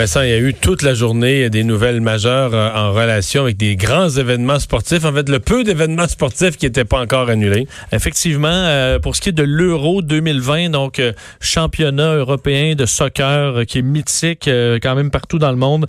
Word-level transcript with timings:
Vincent, 0.00 0.22
il 0.22 0.30
y 0.30 0.32
a 0.32 0.38
eu 0.38 0.54
toute 0.54 0.80
la 0.80 0.94
journée 0.94 1.50
des 1.50 1.62
nouvelles 1.62 2.00
majeures 2.00 2.54
euh, 2.54 2.70
en 2.74 2.92
relation 2.92 3.42
avec 3.42 3.58
des 3.58 3.76
grands 3.76 4.08
événements 4.08 4.58
sportifs. 4.58 5.04
En 5.04 5.12
fait, 5.12 5.28
le 5.28 5.40
peu 5.40 5.62
d'événements 5.62 6.08
sportifs 6.08 6.56
qui 6.56 6.64
n'étaient 6.64 6.86
pas 6.86 7.00
encore 7.00 7.28
annulés. 7.28 7.66
Effectivement, 7.92 8.48
euh, 8.48 8.98
pour 8.98 9.14
ce 9.14 9.20
qui 9.20 9.28
est 9.28 9.32
de 9.32 9.42
l'Euro 9.42 10.00
2020, 10.00 10.70
donc 10.70 11.00
euh, 11.00 11.12
championnat 11.42 12.14
européen 12.14 12.74
de 12.76 12.86
soccer 12.86 13.66
qui 13.66 13.80
est 13.80 13.82
mythique 13.82 14.48
quand 14.82 14.94
même 14.94 15.10
partout 15.10 15.38
dans 15.38 15.50
le 15.50 15.58
monde, 15.58 15.86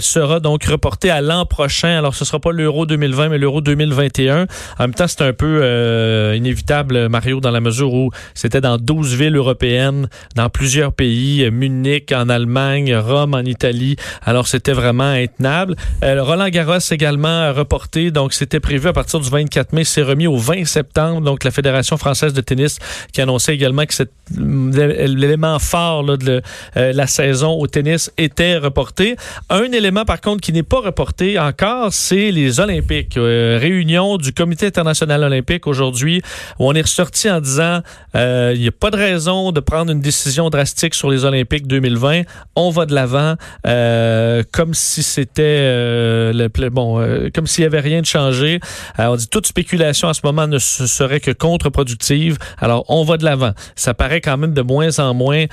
sera 0.00 0.40
donc 0.40 0.64
reporté 0.64 1.10
à 1.10 1.20
l'an 1.20 1.46
prochain. 1.46 1.96
Alors, 1.96 2.16
ce 2.16 2.24
sera 2.24 2.40
pas 2.40 2.50
l'Euro 2.50 2.84
2020, 2.86 3.28
mais 3.28 3.38
l'Euro 3.38 3.60
2021. 3.60 4.46
En 4.78 4.82
même 4.82 4.94
temps, 4.94 5.06
c'est 5.06 5.22
un 5.22 5.32
peu 5.32 6.34
inévitable, 6.34 7.08
Mario, 7.08 7.40
dans 7.40 7.50
la 7.50 7.60
mesure 7.60 7.94
où 7.94 8.10
c'était 8.34 8.60
dans 8.60 8.76
12 8.76 9.14
villes 9.14 9.36
européennes, 9.36 10.08
dans 10.34 10.48
plusieurs 10.48 10.92
pays, 10.92 11.48
Munich 11.50 12.12
en 12.12 12.28
Allemagne, 12.28 12.96
Rome 12.96 13.34
en 13.34 13.42
en 13.42 13.44
Italie. 13.52 13.96
Alors, 14.24 14.46
c'était 14.46 14.72
vraiment 14.72 15.04
intenable. 15.04 15.76
Euh, 16.02 16.22
Roland 16.22 16.48
Garros 16.48 16.78
également 16.90 17.52
reporté. 17.52 18.10
Donc, 18.10 18.32
c'était 18.32 18.60
prévu 18.60 18.88
à 18.88 18.92
partir 18.92 19.20
du 19.20 19.28
24 19.28 19.72
mai. 19.72 19.84
C'est 19.84 20.02
remis 20.02 20.26
au 20.26 20.36
20 20.36 20.64
septembre. 20.64 21.20
Donc, 21.20 21.44
la 21.44 21.50
Fédération 21.50 21.96
française 21.96 22.32
de 22.32 22.40
tennis 22.40 22.78
qui 23.12 23.20
annonçait 23.20 23.54
également 23.54 23.84
que 23.86 23.94
l'élément 24.36 25.58
fort 25.58 26.16
de 26.16 26.42
euh, 26.76 26.92
la 26.92 27.06
saison 27.06 27.52
au 27.52 27.66
tennis 27.66 28.10
était 28.18 28.56
reporté. 28.56 29.16
Un 29.50 29.70
élément, 29.72 30.04
par 30.04 30.20
contre, 30.20 30.40
qui 30.40 30.52
n'est 30.52 30.62
pas 30.62 30.80
reporté 30.80 31.38
encore, 31.38 31.92
c'est 31.92 32.30
les 32.30 32.60
Olympiques. 32.60 33.16
Euh, 33.16 33.58
réunion 33.60 34.16
du 34.16 34.32
Comité 34.32 34.66
international 34.66 35.22
olympique 35.24 35.66
aujourd'hui 35.66 36.22
où 36.58 36.68
on 36.68 36.72
est 36.72 36.82
ressorti 36.82 37.30
en 37.30 37.40
disant 37.40 37.80
il 38.14 38.58
n'y 38.58 38.68
a 38.68 38.72
pas 38.72 38.90
de 38.90 38.96
raison 38.96 39.52
de 39.52 39.60
prendre 39.60 39.92
une 39.92 40.00
décision 40.00 40.50
drastique 40.50 40.94
sur 40.94 41.10
les 41.10 41.24
Olympiques 41.24 41.66
2020. 41.66 42.22
On 42.56 42.70
va 42.70 42.86
de 42.86 42.94
l'avant. 42.94 43.31
Euh, 43.66 44.42
comme 44.52 44.74
si 44.74 45.02
c'était 45.02 45.42
euh, 45.42 46.32
le 46.32 46.48
bon, 46.70 47.00
euh, 47.00 47.30
comme 47.34 47.46
s'il 47.46 47.64
y 47.64 47.66
avait 47.66 47.80
rien 47.80 48.00
de 48.00 48.06
changé. 48.06 48.60
on 48.98 49.16
dit 49.16 49.28
toute 49.28 49.46
spéculation 49.46 50.08
à 50.08 50.14
ce 50.14 50.20
moment 50.24 50.46
ne 50.46 50.58
serait 50.58 51.20
que 51.20 51.30
contre-productive. 51.30 52.38
Alors 52.58 52.84
on 52.88 53.04
va 53.04 53.16
de 53.16 53.24
l'avant. 53.24 53.52
Ça 53.76 53.94
paraît 53.94 54.20
quand 54.20 54.36
même 54.36 54.54
de 54.54 54.62
moins 54.62 54.98
en 54.98 55.14
moins 55.14 55.44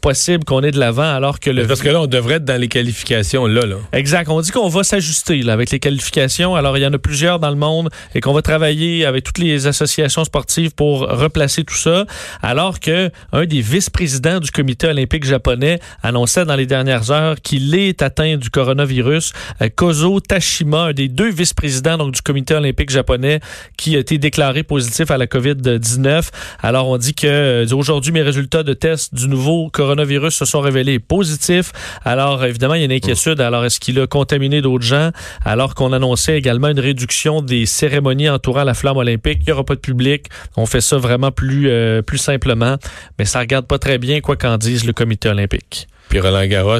possible 0.00 0.44
qu'on 0.44 0.62
ait 0.62 0.70
de 0.70 0.78
l'avant, 0.78 1.02
alors 1.14 1.40
que 1.40 1.50
le 1.50 1.66
parce 1.66 1.82
que 1.82 1.88
là 1.88 2.00
on 2.00 2.06
devrait 2.06 2.36
être 2.36 2.44
dans 2.44 2.60
les 2.60 2.68
qualifications 2.68 3.46
là, 3.46 3.62
là. 3.66 3.76
Exact. 3.92 4.28
On 4.28 4.40
dit 4.40 4.50
qu'on 4.50 4.68
va 4.68 4.84
s'ajuster 4.84 5.42
là 5.42 5.52
avec 5.52 5.70
les 5.70 5.78
qualifications. 5.78 6.54
Alors 6.54 6.76
il 6.76 6.82
y 6.82 6.86
en 6.86 6.92
a 6.92 6.98
plusieurs 6.98 7.38
dans 7.38 7.50
le 7.50 7.56
monde 7.56 7.90
et 8.14 8.20
qu'on 8.20 8.32
va 8.32 8.42
travailler 8.42 9.04
avec 9.04 9.24
toutes 9.24 9.38
les 9.38 9.66
associations 9.66 10.24
sportives 10.24 10.74
pour 10.74 11.00
replacer 11.00 11.64
tout 11.64 11.74
ça. 11.74 12.04
Alors 12.42 12.80
que 12.80 13.10
un 13.32 13.44
des 13.44 13.60
vice-présidents 13.60 14.40
du 14.40 14.50
comité 14.50 14.88
olympique 14.88 15.24
japonais 15.24 15.80
annonçait 16.02 16.44
dans 16.44 16.56
les 16.56 16.66
dernières 16.66 17.10
heures 17.10 17.27
qu'il 17.36 17.74
est 17.74 18.02
atteint 18.02 18.36
du 18.36 18.50
coronavirus. 18.50 19.32
Euh, 19.62 19.68
Kozo 19.74 20.20
Tashima, 20.20 20.84
un 20.84 20.92
des 20.92 21.08
deux 21.08 21.30
vice-présidents 21.30 22.08
du 22.08 22.22
comité 22.22 22.54
olympique 22.54 22.90
japonais, 22.90 23.40
qui 23.76 23.96
a 23.96 23.98
été 23.98 24.18
déclaré 24.18 24.62
positif 24.62 25.10
à 25.10 25.18
la 25.18 25.26
COVID-19. 25.26 26.28
Alors, 26.62 26.88
on 26.88 26.98
dit 26.98 27.14
que 27.14 27.26
euh, 27.26 27.66
aujourd'hui, 27.72 28.12
mes 28.12 28.22
résultats 28.22 28.62
de 28.62 28.72
test 28.72 29.14
du 29.14 29.28
nouveau 29.28 29.70
coronavirus 29.70 30.34
se 30.34 30.44
sont 30.44 30.60
révélés 30.60 30.98
positifs. 30.98 31.72
Alors, 32.04 32.44
évidemment, 32.44 32.74
il 32.74 32.80
y 32.80 32.82
a 32.82 32.86
une 32.86 32.92
inquiétude. 32.92 33.40
Alors, 33.40 33.64
est-ce 33.64 33.80
qu'il 33.80 33.98
a 34.00 34.06
contaminé 34.06 34.60
d'autres 34.60 34.84
gens? 34.84 35.10
Alors 35.44 35.74
qu'on 35.74 35.92
annonçait 35.92 36.36
également 36.36 36.68
une 36.68 36.80
réduction 36.80 37.42
des 37.42 37.66
cérémonies 37.66 38.28
entourant 38.28 38.64
la 38.64 38.74
flamme 38.74 38.96
olympique. 38.96 39.38
Il 39.42 39.46
n'y 39.46 39.52
aura 39.52 39.64
pas 39.64 39.74
de 39.74 39.80
public. 39.80 40.26
On 40.56 40.66
fait 40.66 40.80
ça 40.80 40.96
vraiment 40.96 41.30
plus, 41.30 41.68
euh, 41.68 42.02
plus 42.02 42.18
simplement. 42.18 42.76
Mais 43.18 43.24
ça 43.24 43.40
regarde 43.40 43.66
pas 43.66 43.78
très 43.78 43.98
bien 43.98 44.20
quoi 44.20 44.36
qu'en 44.36 44.58
dise 44.58 44.84
le 44.84 44.92
comité 44.92 45.28
olympique. 45.28 45.88
Puis 46.08 46.20
Roland 46.20 46.46
Garros, 46.46 46.78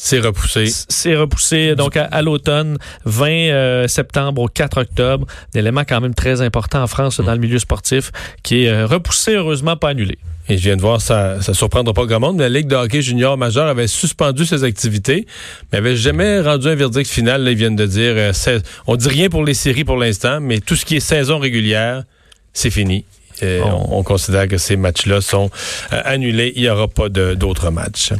c'est 0.00 0.20
repoussé. 0.20 0.66
C'est 0.88 1.16
repoussé 1.16 1.74
donc 1.74 1.96
à, 1.96 2.22
l'automne, 2.22 2.78
20 3.04 3.28
euh, 3.28 3.88
septembre 3.88 4.42
au 4.42 4.46
4 4.46 4.82
octobre. 4.82 5.26
Un 5.52 5.58
élément 5.58 5.82
quand 5.86 6.00
même 6.00 6.14
très 6.14 6.40
important 6.40 6.80
en 6.80 6.86
France 6.86 7.20
dans 7.20 7.32
le 7.32 7.40
milieu 7.40 7.58
sportif 7.58 8.12
qui 8.44 8.64
est 8.64 8.68
euh, 8.68 8.86
repoussé, 8.86 9.34
heureusement 9.34 9.76
pas 9.76 9.88
annulé. 9.88 10.16
Et 10.48 10.56
je 10.56 10.62
viens 10.62 10.76
de 10.76 10.82
voir, 10.82 11.00
ça 11.00 11.42
ça 11.42 11.52
surprendra 11.52 11.92
pas 11.92 12.06
grand 12.06 12.20
monde, 12.20 12.36
mais 12.36 12.44
la 12.44 12.60
Ligue 12.60 12.68
de 12.68 12.76
hockey 12.76 13.02
junior 13.02 13.36
majeur 13.36 13.66
avait 13.66 13.88
suspendu 13.88 14.46
ses 14.46 14.62
activités, 14.62 15.26
mais 15.72 15.78
avait 15.78 15.96
jamais 15.96 16.40
rendu 16.40 16.68
un 16.68 16.76
verdict 16.76 17.10
final. 17.10 17.42
Là, 17.42 17.50
ils 17.50 17.56
viennent 17.56 17.76
de 17.76 17.86
dire, 17.86 18.14
euh, 18.16 18.60
on 18.86 18.94
dit 18.94 19.08
rien 19.08 19.28
pour 19.28 19.44
les 19.44 19.54
séries 19.54 19.84
pour 19.84 19.96
l'instant, 19.96 20.40
mais 20.40 20.60
tout 20.60 20.76
ce 20.76 20.84
qui 20.84 20.94
est 20.94 21.00
saison 21.00 21.40
régulière, 21.40 22.04
c'est 22.52 22.70
fini. 22.70 23.04
on, 23.42 24.04
considère 24.04 24.46
que 24.46 24.58
ces 24.58 24.76
matchs-là 24.76 25.20
sont 25.20 25.50
annulés. 25.90 26.52
Il 26.54 26.62
n'y 26.62 26.68
aura 26.68 26.86
pas 26.86 27.08
d'autres 27.08 27.70
matchs. 27.70 28.12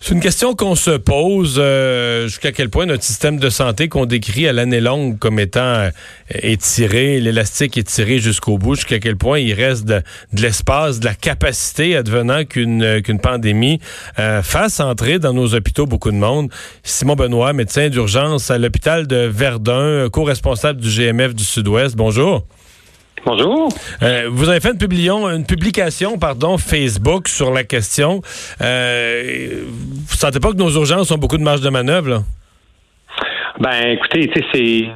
C'est 0.00 0.14
une 0.14 0.20
question 0.20 0.54
qu'on 0.54 0.74
se 0.74 0.90
pose 0.90 1.56
euh, 1.58 2.24
jusqu'à 2.24 2.52
quel 2.52 2.68
point 2.68 2.86
notre 2.86 3.02
système 3.02 3.38
de 3.38 3.48
santé 3.48 3.88
qu'on 3.88 4.06
décrit 4.06 4.46
à 4.46 4.52
l'année 4.52 4.80
longue 4.80 5.18
comme 5.18 5.40
étant 5.40 5.60
euh, 5.60 5.90
étiré, 6.30 7.18
l'élastique 7.18 7.78
étiré 7.78 8.18
jusqu'au 8.18 8.58
bout, 8.58 8.74
jusqu'à 8.74 8.98
quel 8.98 9.16
point 9.16 9.38
il 9.38 9.54
reste 9.54 9.84
de, 9.84 10.02
l'espace, 10.34 11.00
de 11.00 11.06
la 11.06 11.14
capacité 11.14 11.96
advenant 11.96 12.44
qu'une 12.44 12.82
euh, 12.82 13.00
qu'une 13.00 13.20
pandémie 13.20 13.80
fasse 14.42 14.80
entrer 14.80 15.18
dans 15.18 15.32
nos 15.32 15.54
hôpitaux 15.54 15.86
beaucoup 15.86 16.10
de 16.10 16.16
monde. 16.16 16.50
Simon 16.82 17.16
Benoît, 17.16 17.52
médecin 17.52 17.88
d'urgence 17.88 18.50
à 18.50 18.58
l'hôpital 18.58 19.06
de 19.06 19.26
Verdun, 19.26 20.08
co-responsable 20.10 20.80
du 20.80 20.88
GMF 20.88 21.34
du 21.34 21.44
Sud-Ouest. 21.44 21.96
Bonjour. 21.96 22.46
Bonjour. 23.26 23.70
Euh, 24.04 24.28
vous 24.30 24.48
avez 24.48 24.60
fait 24.60 24.70
une, 24.70 24.78
publication, 24.78 25.28
une 25.28 25.44
publication 25.44 26.16
pardon, 26.16 26.58
Facebook 26.58 27.26
sur 27.26 27.52
la 27.52 27.64
question. 27.64 28.20
Euh, 28.60 29.64
vous 29.66 30.12
ne 30.12 30.16
sentez 30.16 30.38
pas 30.38 30.52
que 30.52 30.56
nos 30.56 30.70
urgences 30.70 31.10
ont 31.10 31.18
beaucoup 31.18 31.36
de 31.36 31.42
marge 31.42 31.60
de 31.60 31.68
manœuvre? 31.68 32.08
Là? 32.08 32.18
Ben, 33.58 33.88
écoutez, 33.88 34.30
c'est. 34.52 34.86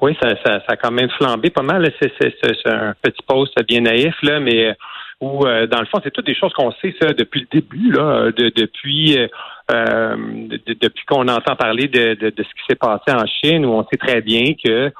oui, 0.00 0.16
ça, 0.22 0.28
ça, 0.44 0.60
ça, 0.60 0.64
a 0.68 0.76
quand 0.76 0.92
même 0.92 1.10
flambé 1.18 1.50
pas 1.50 1.62
mal. 1.62 1.92
C'est 2.00 2.66
un 2.66 2.94
petit 3.02 3.22
post 3.26 3.52
bien 3.66 3.80
naïf, 3.80 4.14
là, 4.22 4.38
mais 4.38 4.72
où, 5.20 5.44
euh, 5.44 5.66
dans 5.66 5.80
le 5.80 5.86
fond, 5.86 5.98
c'est 6.04 6.12
toutes 6.12 6.26
des 6.26 6.36
choses 6.36 6.52
qu'on 6.52 6.70
sait 6.80 6.94
ça, 7.00 7.12
depuis 7.12 7.40
le 7.40 7.60
début, 7.60 7.90
là, 7.90 8.30
de, 8.30 8.52
depuis. 8.54 9.18
Euh, 9.72 10.16
depuis 10.66 11.04
qu'on 11.08 11.26
entend 11.26 11.56
parler 11.56 11.88
de, 11.88 12.14
de, 12.14 12.30
de 12.30 12.42
ce 12.42 12.48
qui 12.48 12.62
s'est 12.68 12.76
passé 12.76 13.10
en 13.10 13.26
Chine, 13.26 13.66
où 13.66 13.70
on 13.70 13.84
sait 13.90 13.96
très 13.96 14.20
bien 14.20 14.54
que 14.64 14.92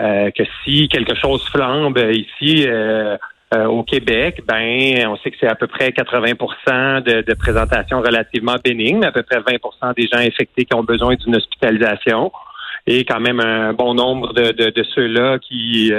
euh, 0.00 0.30
que 0.30 0.44
si 0.64 0.88
quelque 0.88 1.14
chose 1.14 1.44
flambe 1.48 1.98
ici 2.10 2.64
euh, 2.66 3.16
euh, 3.54 3.66
au 3.66 3.82
Québec, 3.82 4.42
ben 4.46 5.06
on 5.08 5.16
sait 5.16 5.30
que 5.30 5.36
c'est 5.38 5.48
à 5.48 5.54
peu 5.54 5.66
près 5.66 5.92
80 5.92 7.00
de, 7.00 7.22
de 7.22 7.34
présentations 7.34 8.00
relativement 8.00 8.56
bénignes, 8.62 9.04
à 9.04 9.12
peu 9.12 9.22
près 9.22 9.40
20% 9.40 9.94
des 9.96 10.06
gens 10.06 10.18
infectés 10.18 10.64
qui 10.64 10.74
ont 10.74 10.84
besoin 10.84 11.16
d'une 11.16 11.36
hospitalisation 11.36 12.32
et 12.86 13.04
quand 13.04 13.20
même 13.20 13.40
un 13.40 13.74
bon 13.74 13.94
nombre 13.94 14.32
de, 14.32 14.70
de, 14.70 14.82
ceux-là 14.94 15.38
qui 15.38 15.92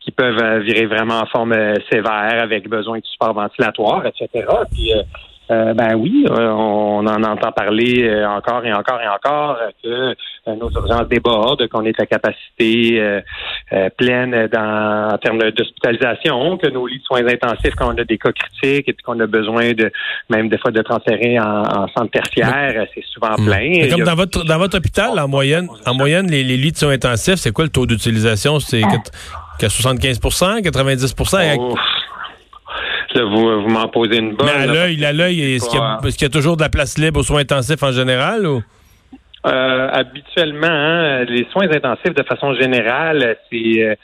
qui 0.00 0.10
peuvent 0.12 0.60
virer 0.60 0.86
vraiment 0.86 1.20
en 1.20 1.26
forme 1.26 1.54
sévère 1.90 2.42
avec 2.42 2.68
besoin 2.68 2.98
de 2.98 3.06
support 3.06 3.32
ventilatoire, 3.32 4.04
etc. 4.06 4.44
euh, 5.48 5.74
ben 5.74 5.94
oui, 5.94 6.26
euh, 6.28 6.48
on 6.50 7.06
en 7.06 7.22
entend 7.22 7.52
parler 7.52 8.02
euh, 8.02 8.28
encore 8.28 8.64
et 8.64 8.72
encore 8.72 9.00
et 9.00 9.06
encore 9.06 9.58
que 9.82 10.14
nos 10.52 10.70
urgences 10.70 11.08
débordent, 11.08 11.68
qu'on 11.68 11.84
est 11.84 12.00
à 12.00 12.06
capacité 12.06 13.00
pleine 13.96 14.48
dans, 14.52 15.10
en 15.14 15.18
termes 15.18 15.50
d'hospitalisation, 15.50 16.56
que 16.56 16.68
nos 16.68 16.86
lits 16.86 16.98
de 16.98 17.04
soins 17.04 17.26
intensifs, 17.26 17.74
quand 17.76 17.92
on 17.92 17.98
a 17.98 18.04
des 18.04 18.16
cas 18.18 18.30
critiques 18.30 18.88
et 18.88 18.92
puis 18.92 19.02
qu'on 19.04 19.18
a 19.18 19.26
besoin 19.26 19.72
de 19.72 19.90
même 20.30 20.48
des 20.48 20.58
fois 20.58 20.70
de 20.70 20.82
transférer 20.82 21.38
en, 21.40 21.88
centre 21.88 22.10
tertiaire, 22.10 22.86
c'est 22.94 23.04
souvent 23.06 23.34
hmm. 23.36 23.44
plein. 23.44 23.88
Comme 23.90 24.04
dans 24.04 24.14
votre 24.14 24.44
dans 24.44 24.58
votre 24.58 24.78
hôpital, 24.78 25.18
en 25.18 25.28
moyenne, 25.28 25.68
en 25.84 25.94
moyenne, 25.94 26.30
les, 26.30 26.44
lits 26.44 26.72
de 26.72 26.76
soins 26.76 26.92
intensifs, 26.92 27.36
c'est 27.36 27.52
quoi 27.52 27.64
le 27.64 27.70
taux 27.70 27.86
d'utilisation? 27.86 28.60
C'est 28.60 28.82
75% 29.60 30.62
90 30.62 31.14
vous, 33.22 33.68
m'en 33.68 33.88
posez 33.88 34.18
une 34.18 34.34
bonne. 34.34 34.46
Mais 34.46 34.62
à 34.62 34.66
l'œil, 34.66 35.04
à 35.04 35.12
l'œil, 35.12 35.54
est-ce 35.54 35.68
qu'il 35.68 36.22
y, 36.22 36.24
a 36.24 36.28
toujours 36.28 36.56
de 36.56 36.62
la 36.62 36.68
place 36.68 36.98
libre 36.98 37.20
aux 37.20 37.22
soins 37.22 37.40
intensifs 37.40 37.82
en 37.82 37.92
général 37.92 38.46
ou? 38.46 38.62
Euh, 39.46 39.88
habituellement, 39.92 40.66
hein, 40.66 41.24
les 41.24 41.46
soins 41.52 41.68
intensifs, 41.70 42.14
de 42.14 42.22
façon 42.24 42.54
générale, 42.54 43.36
c'est 43.50 43.96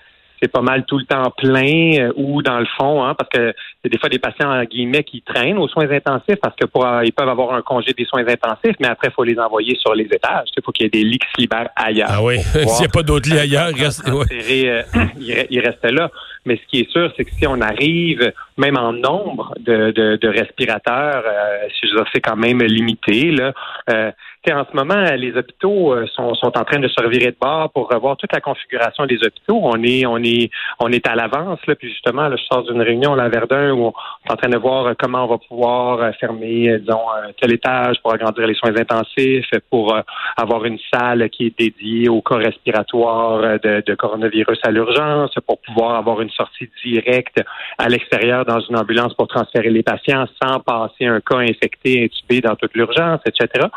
c'est 0.43 0.50
pas 0.50 0.61
mal 0.61 0.85
tout 0.85 0.99
le 0.99 1.05
temps 1.05 1.31
plein 1.37 1.99
euh, 1.99 2.12
ou 2.17 2.43
dans 2.43 2.59
le 2.59 2.67
fond, 2.79 3.05
hein, 3.05 3.15
parce 3.15 3.31
que 3.31 3.55
c'est 3.83 3.91
des 3.91 3.99
fois 3.99 4.09
des 4.09 4.19
patients 4.19 4.50
en 4.50 4.65
guillemets 4.65 5.05
qui 5.05 5.23
traînent 5.23 5.59
aux 5.59 5.69
soins 5.69 5.89
intensifs 5.91 6.41
parce 6.43 6.56
que 6.56 6.67
pour, 6.67 6.87
ils 7.05 7.12
peuvent 7.12 7.29
avoir 7.29 7.55
un 7.55 7.62
congé 7.62 7.93
des 7.93 8.05
soins 8.05 8.27
intensifs, 8.27 8.77
mais 8.81 8.89
après 8.89 9.09
il 9.09 9.15
faut 9.15 9.25
les 9.25 9.39
envoyer 9.39 9.77
sur 9.77 9.94
les 9.94 10.05
étages. 10.05 10.49
Il 10.56 10.62
faut 10.65 10.73
qu'il 10.73 10.85
y 10.85 10.87
ait 10.87 10.91
des 10.91 11.05
lits 11.05 11.19
qui 11.19 11.29
se 11.37 11.41
libèrent 11.41 11.71
ailleurs. 11.77 12.09
Ah 12.11 12.23
oui, 12.23 12.39
s'il 12.41 12.65
n'y 12.65 12.85
a 12.85 12.89
pas 12.93 13.03
d'autres 13.03 13.31
lits 13.31 13.39
ailleurs, 13.39 13.71
il 13.71 13.83
reste, 13.83 14.03
il 15.50 15.61
reste 15.61 15.85
là. 15.85 16.11
Mais 16.45 16.56
ce 16.56 16.67
qui 16.69 16.81
est 16.81 16.91
sûr, 16.91 17.12
c'est 17.17 17.25
que 17.25 17.31
si 17.33 17.47
on 17.47 17.61
arrive, 17.61 18.33
même 18.59 18.77
en 18.77 18.93
nombre 18.93 19.55
de, 19.61 19.93
de, 19.93 20.29
respirateurs, 20.29 21.23
euh, 21.25 22.05
c'est 22.12 22.21
quand 22.21 22.37
même 22.37 22.62
limité. 22.62 23.31
Là, 23.31 23.53
euh, 23.91 24.11
en 24.50 24.65
ce 24.69 24.77
moment, 24.77 25.05
les 25.17 25.37
hôpitaux 25.37 25.94
euh, 25.94 26.06
sont, 26.09 26.33
en 26.43 26.65
train 26.65 26.81
de 26.81 26.89
se 26.89 27.00
revirer 27.00 27.31
de 27.31 27.37
bord 27.41 27.71
pour 27.71 27.89
revoir 27.89 28.17
toute 28.17 28.33
la 28.33 28.41
configuration 28.41 29.06
des 29.06 29.17
hôpitaux. 29.17 29.61
On 29.62 29.81
est, 29.85 30.05
on 30.05 30.19
est, 30.19 30.50
on 30.81 30.91
est 30.91 31.06
à 31.06 31.15
l'avance. 31.15 31.61
Là, 31.67 31.77
puis 31.77 31.89
justement, 31.89 32.29
là, 32.29 32.37
je 32.37 32.43
sors 32.44 32.65
d'une 32.65 32.83
réunion 32.83 33.12
à 33.15 33.29
Verdun 33.29 33.73
où 33.73 33.87
on 33.87 33.91
est 33.91 34.33
en 34.33 34.37
train 34.37 34.49
de 34.49 34.59
voir 34.59 34.94
comment 34.99 35.25
on 35.25 35.29
va 35.29 35.39
pouvoir 35.39 36.00
euh, 36.00 36.12
fermer, 36.19 36.79
disons, 36.81 37.00
tel 37.41 37.53
étage 37.53 37.97
pour 38.03 38.12
agrandir 38.12 38.47
les 38.47 38.55
soins 38.55 38.75
intensifs, 38.77 39.49
pour 39.71 39.97
avoir 40.37 40.65
une 40.65 40.79
salle 40.93 41.29
qui 41.31 41.47
est 41.47 41.59
dédiée 41.59 42.09
au 42.09 42.21
cas 42.21 42.37
respiratoire 42.37 43.61
de, 43.61 43.83
de 43.87 43.95
coronavirus 43.95 44.59
à 44.65 44.71
l'urgence, 44.71 45.35
pour 45.47 45.61
pouvoir 45.61 45.97
avoir 45.97 46.21
une 46.21 46.31
sortie 46.31 46.69
directe 46.85 47.41
à 47.79 47.88
l'extérieur 47.88 48.45
dans 48.45 48.61
une 48.61 48.77
ambulance 48.77 49.15
pour 49.15 49.29
transférer 49.29 49.71
les 49.71 49.83
patients 49.83 50.27
sans 50.43 50.61
passer 50.61 51.06
un 51.06 51.21
cas 51.21 51.38
infecté, 51.38 52.05
intubé 52.05 52.41
dans 52.41 52.56
toute 52.56 52.75
l'urgence, 52.75 53.21
etc. 53.27 53.69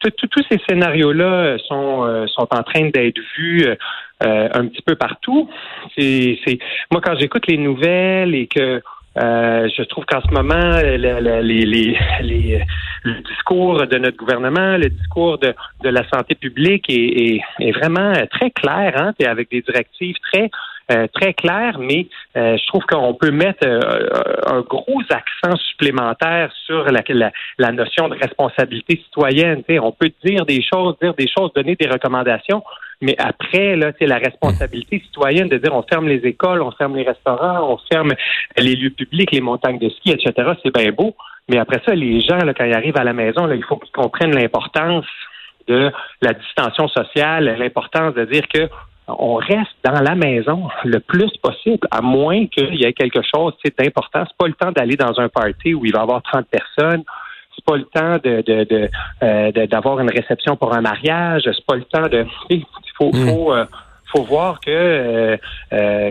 Tous 0.00 0.44
ces 0.48 0.58
scénarios-là 0.68 1.58
sont, 1.66 2.04
euh, 2.04 2.26
sont 2.28 2.46
en 2.50 2.62
train 2.62 2.88
d'être 2.88 3.18
vus 3.36 3.66
euh, 3.66 4.48
un 4.52 4.66
petit 4.66 4.82
peu 4.82 4.94
partout. 4.94 5.50
C'est, 5.96 6.38
moi 6.90 7.00
quand 7.04 7.16
j'écoute 7.16 7.46
les 7.48 7.58
nouvelles 7.58 8.34
et 8.34 8.46
que 8.46 8.80
euh, 9.20 9.68
je 9.76 9.82
trouve 9.82 10.04
qu'en 10.04 10.20
ce 10.20 10.32
moment, 10.32 10.76
les, 10.82 11.96
le 13.04 13.22
discours 13.22 13.86
de 13.86 13.98
notre 13.98 14.16
gouvernement, 14.16 14.76
le 14.76 14.90
discours 14.90 15.38
de, 15.38 15.54
de 15.82 15.88
la 15.88 16.08
santé 16.08 16.36
publique 16.36 16.88
est, 16.88 17.40
est, 17.58 17.72
vraiment 17.72 18.12
très 18.30 18.50
clair, 18.50 18.94
hein, 18.96 19.12
avec 19.26 19.50
des 19.50 19.62
directives 19.62 20.16
très 20.32 20.44
euh, 20.44 20.48
très 21.12 21.34
claires, 21.34 21.78
mais 21.78 22.06
euh, 22.36 22.56
je 22.56 22.66
trouve 22.66 22.82
qu'on 22.84 23.14
peut 23.14 23.30
mettre 23.30 23.66
un 24.46 24.60
gros 24.62 25.02
accent 25.10 25.56
supplémentaire 25.70 26.50
sur 26.66 26.84
la, 26.84 27.02
la, 27.58 27.72
notion 27.72 28.08
de 28.08 28.14
responsabilité 28.14 29.00
citoyenne. 29.04 29.62
on 29.82 29.92
peut 29.92 30.10
dire 30.24 30.46
des 30.46 30.62
choses, 30.62 30.96
dire 31.00 31.14
des 31.14 31.28
choses, 31.28 31.52
donner 31.54 31.76
des 31.76 31.88
recommandations, 31.88 32.62
mais 33.00 33.14
après, 33.18 33.76
là, 33.76 33.92
c'est 33.98 34.06
la 34.06 34.18
responsabilité 34.18 35.00
citoyenne 35.04 35.48
de 35.48 35.58
dire 35.58 35.74
on 35.74 35.82
ferme 35.82 36.08
les 36.08 36.26
écoles, 36.26 36.62
on 36.62 36.72
ferme 36.72 36.96
les 36.96 37.04
restaurants, 37.04 37.72
on 37.72 37.78
ferme 37.90 38.12
les 38.56 38.74
lieux 38.74 38.90
publics, 38.90 39.30
les 39.30 39.40
montagnes 39.40 39.78
de 39.78 39.88
ski, 39.88 40.10
etc. 40.10 40.52
C'est 40.62 40.74
bien 40.74 40.90
beau. 40.90 41.14
Mais 41.48 41.58
après 41.58 41.80
ça, 41.86 41.94
les 41.94 42.20
gens, 42.20 42.38
là, 42.38 42.52
quand 42.54 42.64
ils 42.64 42.74
arrivent 42.74 42.98
à 42.98 43.04
la 43.04 43.12
maison, 43.12 43.46
là, 43.46 43.54
il 43.54 43.64
faut 43.64 43.76
qu'ils 43.76 43.92
comprennent 43.92 44.34
l'importance 44.34 45.06
de 45.68 45.92
la 46.22 46.32
distanciation 46.32 46.88
sociale, 46.88 47.56
l'importance 47.58 48.14
de 48.14 48.24
dire 48.24 48.48
que 48.48 48.68
on 49.08 49.36
reste 49.36 49.76
dans 49.84 50.00
la 50.00 50.14
maison 50.14 50.68
le 50.84 51.00
plus 51.00 51.30
possible, 51.42 51.86
à 51.90 52.00
moins 52.02 52.46
qu'il 52.46 52.74
y 52.74 52.84
ait 52.84 52.92
quelque 52.92 53.20
chose 53.22 53.54
d'important. 53.78 54.24
C'est 54.26 54.36
pas 54.36 54.46
le 54.46 54.54
temps 54.54 54.72
d'aller 54.72 54.96
dans 54.96 55.18
un 55.18 55.28
party 55.28 55.74
où 55.74 55.84
il 55.84 55.92
va 55.92 56.00
y 56.00 56.02
avoir 56.02 56.22
30 56.22 56.46
personnes 56.46 57.04
c'est 57.58 57.64
pas 57.64 57.76
le 57.76 57.84
temps 57.84 58.18
de, 58.22 58.88
euh, 59.22 59.52
de, 59.52 59.66
d'avoir 59.66 60.00
une 60.00 60.10
réception 60.10 60.56
pour 60.56 60.74
un 60.74 60.80
mariage, 60.80 61.42
c'est 61.44 61.66
pas 61.66 61.76
le 61.76 61.84
temps 61.84 62.08
de 62.08 62.24
il 62.50 62.64
faut, 62.96 63.10
hmm. 63.10 63.28
faut 63.28 63.52
euh, 63.52 63.64
faut 64.12 64.22
voir 64.22 64.60
que 64.60 64.70
euh, 64.70 65.36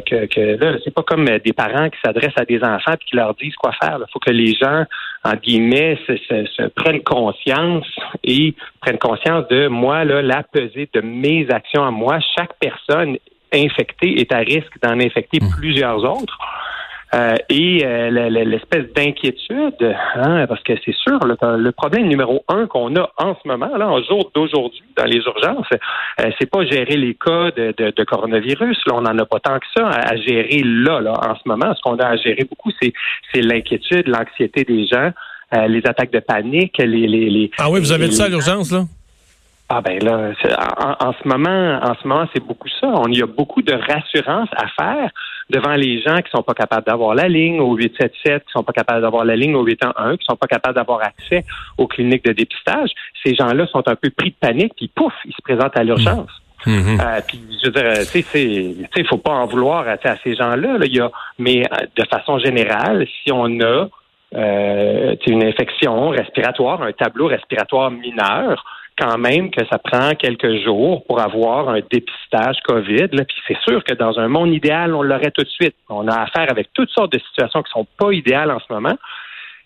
que, 0.02 0.26
que 0.26 0.64
là, 0.64 0.78
c'est 0.84 0.94
pas 0.94 1.04
comme 1.04 1.26
des 1.26 1.54
parents 1.54 1.90
qui 1.90 1.98
s'adressent 2.04 2.38
à 2.38 2.46
des 2.46 2.62
enfants 2.64 2.94
et 2.94 3.06
qui 3.06 3.16
leur 3.16 3.34
disent 3.36 3.56
quoi 3.56 3.72
faire. 3.82 3.98
Il 4.00 4.12
faut 4.12 4.20
que 4.20 4.32
les 4.32 4.54
gens, 4.54 4.84
en 5.24 5.34
guillemets, 5.34 5.98
se, 6.08 6.68
prennent 6.70 7.04
conscience 7.04 7.86
et 8.24 8.56
prennent 8.82 9.00
conscience 9.00 9.48
de 9.50 9.68
moi, 9.68 10.04
là, 10.06 10.22
la 10.22 10.44
pesée 10.44 10.90
de 10.94 11.02
mes 11.02 11.48
actions 11.50 11.84
à 11.84 11.92
moi. 11.92 12.20
Chaque 12.38 12.54
personne 12.60 13.18
infectée 13.54 14.20
est 14.20 14.32
à 14.32 14.40
risque 14.40 14.80
d'en 14.82 15.00
infecter 15.00 15.40
hmm. 15.42 15.50
plusieurs 15.58 16.04
autres. 16.04 16.38
Euh, 17.14 17.36
et 17.50 17.86
euh, 17.86 18.10
l'espèce 18.30 18.92
d'inquiétude, 18.94 19.96
hein, 20.16 20.46
parce 20.46 20.62
que 20.64 20.74
c'est 20.84 20.94
sûr, 20.94 21.20
le, 21.20 21.72
problème 21.72 22.08
numéro 22.08 22.44
un 22.50 22.68
qu'on 22.68 22.94
a 22.98 23.10
en 23.18 23.34
ce 23.42 23.48
moment, 23.48 23.78
là, 23.78 23.88
en 23.88 24.04
jour 24.04 24.30
d'aujourd'hui, 24.36 24.84
dans 24.98 25.06
les 25.06 25.20
urgences, 25.20 25.68
euh, 26.20 26.30
c'est 26.38 26.50
pas 26.50 26.66
gérer 26.66 26.98
les 26.98 27.14
cas 27.14 27.52
de, 27.52 27.74
de, 27.78 28.04
coronavirus. 28.04 28.78
Là, 28.88 28.94
on 28.96 29.02
n'en 29.02 29.18
a 29.18 29.26
pas 29.26 29.40
tant 29.40 29.58
que 29.58 29.66
ça 29.76 29.88
à, 29.88 30.18
gérer 30.18 30.62
là, 30.66 31.00
là, 31.00 31.14
en 31.14 31.36
ce 31.36 31.42
moment. 31.46 31.74
Ce 31.76 31.82
qu'on 31.82 31.96
a 31.98 32.08
à 32.08 32.18
gérer 32.18 32.44
beaucoup, 32.44 32.72
c'est 32.82 33.42
l'inquiétude, 33.42 34.08
l'anxiété 34.08 34.66
des 34.66 34.86
gens, 34.86 35.12
les 35.68 35.82
attaques 35.86 36.12
de 36.12 36.20
panique, 36.20 36.78
les, 36.78 37.08
les, 37.08 37.30
les 37.30 37.52
Ah 37.58 37.70
oui, 37.70 37.80
vous 37.80 37.94
avez 37.94 38.10
dit 38.10 38.16
ça 38.16 38.26
à 38.26 38.30
l'urgence, 38.30 38.72
là? 38.72 38.84
Ah 39.70 39.82
ben 39.82 40.02
là, 40.02 40.32
en, 41.02 41.12
ce 41.12 41.28
moment, 41.28 41.80
en 41.84 41.94
ce 42.02 42.08
moment, 42.08 42.26
c'est 42.34 42.44
beaucoup 42.44 42.70
ça. 42.80 42.88
On 42.88 43.12
y 43.12 43.22
a 43.22 43.26
beaucoup 43.26 43.62
de 43.62 43.74
rassurance 43.74 44.48
à 44.56 44.68
faire 44.68 45.12
devant 45.50 45.76
les 45.76 46.02
gens 46.02 46.18
qui 46.18 46.30
sont 46.32 46.44
pas 46.44 46.54
capables 46.54 46.86
d'avoir 46.86 47.16
la 47.16 47.28
ligne 47.28 47.60
au 47.60 47.76
877, 47.76 48.46
qui 48.46 48.52
sont 48.52 48.64
pas 48.64 48.74
capables 48.74 49.02
d'avoir 49.02 49.26
la 49.26 49.36
ligne 49.36 49.56
au 49.56 49.64
811, 49.64 50.18
qui 50.18 50.26
sont 50.26 50.36
pas 50.36 50.48
capables 50.48 50.76
d'avoir 50.76 51.02
accès 51.02 51.46
aux 51.78 51.88
cliniques 51.88 52.26
de 52.26 52.34
dépistage. 52.34 52.92
Ces 53.24 53.36
gens-là 53.36 53.68
sont 53.68 53.88
un 53.88 53.96
peu 53.96 54.10
pris 54.10 54.32
de 54.32 54.36
panique, 54.40 54.74
puis 54.76 54.90
pouf, 54.94 55.14
ils 55.26 55.34
se 55.34 55.42
présentent 55.42 55.78
à 55.78 55.84
l'urgence. 55.84 56.30
Mmh. 56.66 56.72
Mmh. 56.72 57.00
Euh, 57.00 57.22
puis 57.28 57.40
je 57.64 57.68
veux 57.68 57.72
dire, 57.72 57.94
tu 58.12 58.22
sais, 58.24 59.04
faut 59.10 59.18
pas 59.18 59.32
en 59.32 59.46
vouloir 59.46 59.88
à, 59.88 59.98
ces 60.24 60.36
gens-là. 60.36 60.78
Là. 60.78 60.86
Il 60.86 60.96
y 60.96 61.00
a, 61.00 61.12
mais 61.40 61.62
euh, 61.62 61.86
de 61.96 62.04
façon 62.08 62.40
générale, 62.40 63.08
si 63.24 63.32
on 63.32 63.60
a 63.62 63.88
euh, 64.36 65.16
une 65.28 65.44
infection 65.44 66.10
respiratoire, 66.10 66.82
un 66.82 66.92
tableau 66.92 67.28
respiratoire 67.28 67.92
mineur, 67.92 68.66
quand 68.98 69.18
même 69.18 69.52
que 69.52 69.66
ça 69.70 69.78
prend 69.78 70.12
quelques 70.16 70.64
jours 70.64 71.06
pour 71.06 71.20
avoir 71.22 71.70
un 71.70 71.80
dépistage 71.80 72.58
COVID. 72.68 73.08
Là. 73.12 73.26
Puis 73.26 73.38
c'est 73.48 73.58
sûr 73.68 73.84
que 73.84 73.94
dans 73.94 74.20
un 74.20 74.28
monde 74.28 74.54
idéal, 74.54 74.96
on 74.96 75.04
l'aurait 75.04 75.32
tout 75.32 75.44
de 75.44 75.50
suite. 75.50 75.76
On 75.90 76.08
a 76.08 76.16
affaire 76.16 76.50
avec 76.50 76.70
toutes 76.74 76.90
sortes 76.90 77.14
de 77.14 77.20
situations 77.20 77.62
qui 77.64 77.72
sont 77.72 77.88
pas 77.98 78.12
idéales 78.12 78.52
en 78.52 78.60
ce 78.60 78.72
moment. 78.72 78.98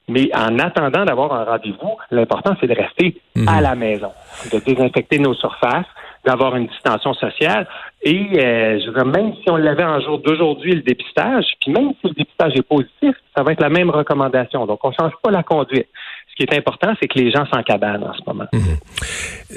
Mais 0.08 0.30
en 0.36 0.60
attendant 0.60 1.06
d'avoir 1.06 1.34
un 1.34 1.46
rendez-vous, 1.46 1.96
l'important, 2.10 2.56
c'est 2.60 2.68
de 2.68 2.76
rester 2.76 3.22
mhm. 3.36 3.48
à 3.48 3.62
la 3.62 3.76
maison, 3.76 4.12
de 4.52 4.60
désinfecter 4.60 5.20
nos 5.20 5.34
surfaces, 5.36 5.86
d'avoir 6.26 6.56
une 6.56 6.68
distanciation 6.68 7.14
sociale. 7.14 7.68
Et 8.04 8.28
euh, 8.38 8.80
je 8.80 8.88
veux 8.88 8.94
dire, 8.94 9.06
même 9.06 9.34
si 9.36 9.50
on 9.50 9.58
l'avait 9.58 9.84
en 9.84 10.02
jour 10.02 10.20
d'aujourd'hui, 10.20 10.74
le 10.74 10.82
dépistage, 10.82 11.46
puis 11.62 11.72
même 11.72 11.92
si 12.02 12.08
le 12.08 12.14
dépistage 12.14 12.54
est 12.56 12.68
positif, 12.68 13.16
ça 13.36 13.44
va 13.44 13.54
être 13.54 13.62
la 13.62 13.70
même 13.70 13.90
recommandation. 13.90 14.66
Donc, 14.66 14.80
on 14.84 14.92
change 14.92 15.14
pas 15.24 15.32
la 15.32 15.44
conduite. 15.44 15.88
Qui 16.42 16.48
est 16.52 16.58
important, 16.58 16.92
c'est 17.00 17.08
que 17.08 17.20
les 17.20 17.30
gens 17.30 17.46
s'encabanent 17.54 18.04
en 18.04 18.14
ce 18.14 18.22
moment. 18.26 18.48
Mhm. 18.52 18.62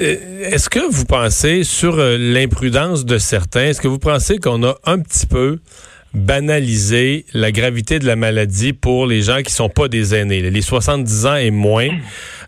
Euh, 0.01 0.51
est-ce 0.53 0.69
que 0.69 0.81
vous 0.81 1.07
pensez 1.07 1.65
sur 1.65 1.99
euh, 1.99 2.19
l'imprudence 2.19 3.07
de 3.07 3.17
certains, 3.17 3.69
est-ce 3.69 3.81
que 3.81 3.89
vous 3.89 3.99
pensez 3.99 4.39
qu'on 4.39 4.63
a 4.65 4.75
un 4.85 4.99
petit 4.99 5.27
peu 5.27 5.61
banalisé 6.13 7.25
la 7.33 7.53
gravité 7.53 7.99
de 7.99 8.07
la 8.07 8.17
maladie 8.17 8.75
pour 8.75 9.07
les 9.07 9.23
gens 9.23 9.41
qui 9.41 9.51
sont 9.51 9.71
pas 9.71 9.89
des 9.89 10.15
aînés, 10.15 10.43
les 10.43 10.61
70 10.61 11.25
ans 11.25 11.37
et 11.37 11.51
moins? 11.51 11.89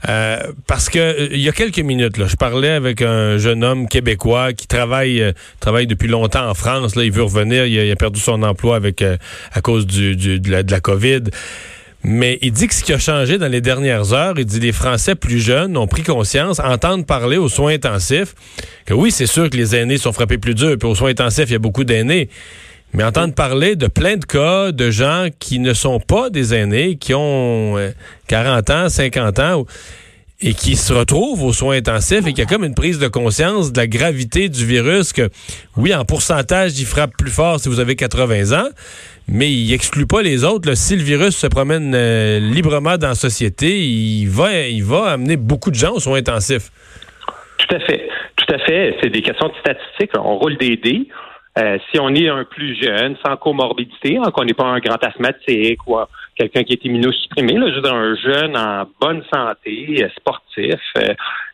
Euh, 0.06 0.38
parce 0.66 0.90
que 0.90 1.32
il 1.32 1.40
y 1.40 1.48
a 1.48 1.52
quelques 1.52 1.78
minutes, 1.78 2.22
je 2.26 2.36
parlais 2.36 2.68
avec 2.68 3.00
un 3.00 3.38
jeune 3.38 3.64
homme 3.64 3.88
québécois 3.88 4.52
qui 4.52 4.66
travaille 4.66 5.32
travaille 5.60 5.86
depuis 5.86 6.08
longtemps 6.08 6.46
en 6.46 6.52
France. 6.52 6.94
Là, 6.94 7.04
il 7.04 7.10
veut 7.10 7.22
revenir, 7.22 7.64
il 7.64 7.90
a, 7.90 7.96
perdu 7.96 8.20
son 8.20 8.42
emploi 8.42 8.76
avec 8.76 9.02
à 9.02 9.60
cause 9.62 9.86
du, 9.86 10.14
de, 10.14 10.36
de 10.36 10.70
la 10.70 10.80
COVID. 10.80 11.22
Mais 12.08 12.38
il 12.40 12.52
dit 12.52 12.68
que 12.68 12.74
ce 12.74 12.84
qui 12.84 12.92
a 12.92 13.00
changé 13.00 13.36
dans 13.36 13.48
les 13.48 13.60
dernières 13.60 14.12
heures, 14.12 14.34
il 14.38 14.44
dit 14.44 14.60
les 14.60 14.70
Français 14.70 15.16
plus 15.16 15.40
jeunes 15.40 15.76
ont 15.76 15.88
pris 15.88 16.04
conscience, 16.04 16.60
entendent 16.60 17.04
parler 17.04 17.36
aux 17.36 17.48
soins 17.48 17.72
intensifs, 17.72 18.32
que 18.84 18.94
oui, 18.94 19.10
c'est 19.10 19.26
sûr 19.26 19.50
que 19.50 19.56
les 19.56 19.74
aînés 19.74 19.98
sont 19.98 20.12
frappés 20.12 20.38
plus 20.38 20.54
dur, 20.54 20.76
puis 20.78 20.88
aux 20.88 20.94
soins 20.94 21.10
intensifs, 21.10 21.46
il 21.48 21.54
y 21.54 21.56
a 21.56 21.58
beaucoup 21.58 21.82
d'aînés. 21.82 22.28
Mais 22.92 23.02
entendre 23.02 23.34
parler 23.34 23.74
de 23.74 23.88
plein 23.88 24.18
de 24.18 24.24
cas 24.24 24.70
de 24.70 24.88
gens 24.88 25.26
qui 25.40 25.58
ne 25.58 25.74
sont 25.74 25.98
pas 25.98 26.30
des 26.30 26.54
aînés, 26.54 26.94
qui 26.94 27.12
ont 27.12 27.74
40 28.28 28.70
euh, 28.70 28.84
ans, 28.84 28.88
50 28.88 29.38
ans, 29.40 29.66
et 30.40 30.54
qui 30.54 30.76
se 30.76 30.92
retrouvent 30.92 31.42
aux 31.42 31.52
soins 31.52 31.76
intensifs 31.76 32.24
et 32.26 32.30
qu'il 32.30 32.38
y 32.38 32.42
a 32.42 32.46
comme 32.46 32.64
une 32.64 32.74
prise 32.74 32.98
de 32.98 33.08
conscience 33.08 33.72
de 33.72 33.78
la 33.80 33.86
gravité 33.86 34.48
du 34.48 34.64
virus 34.64 35.12
que, 35.12 35.28
oui, 35.76 35.94
en 35.94 36.04
pourcentage, 36.04 36.78
il 36.78 36.86
frappe 36.86 37.16
plus 37.16 37.30
fort 37.30 37.58
si 37.58 37.68
vous 37.68 37.80
avez 37.80 37.96
80 37.96 38.52
ans, 38.52 38.68
mais 39.28 39.50
il 39.50 39.72
exclut 39.72 40.06
pas 40.06 40.22
les 40.22 40.44
autres. 40.44 40.74
Si 40.76 40.96
le 40.96 41.02
virus 41.02 41.36
se 41.36 41.46
promène 41.46 41.94
euh, 41.94 42.38
librement 42.38 42.96
dans 42.96 43.08
la 43.08 43.14
société, 43.14 43.78
il 43.78 44.26
va, 44.26 44.52
il 44.68 44.84
va 44.84 45.10
amener 45.10 45.36
beaucoup 45.36 45.70
de 45.70 45.76
gens 45.76 45.92
aux 45.92 46.00
soins 46.00 46.18
intensifs. 46.18 46.70
Tout 47.58 47.74
à 47.74 47.80
fait. 47.80 48.08
Tout 48.36 48.54
à 48.54 48.58
fait. 48.58 48.96
C'est 49.02 49.10
des 49.10 49.22
questions 49.22 49.48
de 49.48 49.54
statistiques. 49.60 50.12
On 50.16 50.38
roule 50.38 50.56
des 50.56 50.76
dés. 50.76 51.08
Euh, 51.58 51.78
si 51.90 51.98
on 51.98 52.10
est 52.10 52.28
un 52.28 52.44
plus 52.44 52.76
jeune, 52.80 53.16
sans 53.24 53.36
comorbidité, 53.36 54.18
hein, 54.18 54.30
qu'on 54.30 54.44
n'est 54.44 54.52
pas 54.52 54.66
un 54.66 54.78
grand 54.78 55.02
asthmatique 55.02 55.78
ou 55.86 55.96
quelqu'un 56.36 56.64
qui 56.64 56.74
est 56.74 56.84
immunosupprimé, 56.84 57.54
là, 57.54 57.94
un 57.94 58.14
jeune 58.14 58.56
en 58.56 58.84
bonne 59.00 59.22
santé, 59.32 60.02
euh, 60.02 60.08
sportif, 60.18 60.78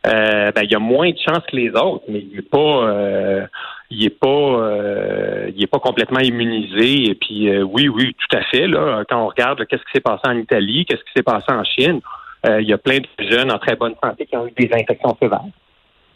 ben, 0.03 0.61
il 0.61 0.71
y 0.71 0.75
a 0.75 0.79
moins 0.79 1.09
de 1.09 1.17
chances 1.17 1.45
que 1.49 1.55
les 1.55 1.69
autres, 1.69 2.03
mais 2.09 2.19
il 2.19 2.35
n'est 2.35 2.41
pas 2.41 3.47
il 3.89 4.05
est 4.05 4.09
pas 4.09 4.27
euh, 4.27 5.51
il 5.55 5.67
pas 5.67 5.79
complètement 5.79 6.19
immunisé. 6.19 7.09
Et 7.09 7.15
puis 7.15 7.49
euh, 7.49 7.61
oui, 7.63 7.87
oui, 7.87 8.15
tout 8.17 8.37
à 8.37 8.41
fait. 8.43 8.67
Là, 8.67 9.03
quand 9.09 9.23
on 9.23 9.27
regarde 9.27 9.65
qu'est-ce 9.67 9.83
qui 9.83 9.91
s'est 9.93 10.01
passé 10.01 10.21
en 10.25 10.37
Italie, 10.37 10.85
qu'est-ce 10.85 11.03
qui 11.03 11.11
s'est 11.15 11.23
passé 11.23 11.45
en 11.49 11.63
Chine, 11.63 11.99
euh, 12.45 12.61
il 12.61 12.67
y 12.67 12.73
a 12.73 12.77
plein 12.77 12.99
de 12.99 13.07
jeunes 13.29 13.51
en 13.51 13.59
très 13.59 13.75
bonne 13.75 13.93
santé 14.03 14.25
qui 14.25 14.35
ont 14.35 14.47
eu 14.47 14.53
des 14.57 14.69
infections 14.73 15.15
sévères. 15.21 15.41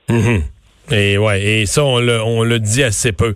Mhm. 0.09 0.43
Et 0.89 1.17
ouais, 1.17 1.43
et 1.43 1.65
ça 1.65 1.83
on 1.83 2.00
le, 2.00 2.21
on 2.21 2.43
le 2.43 2.59
dit 2.59 2.81
assez 2.81 3.12
peu. 3.12 3.36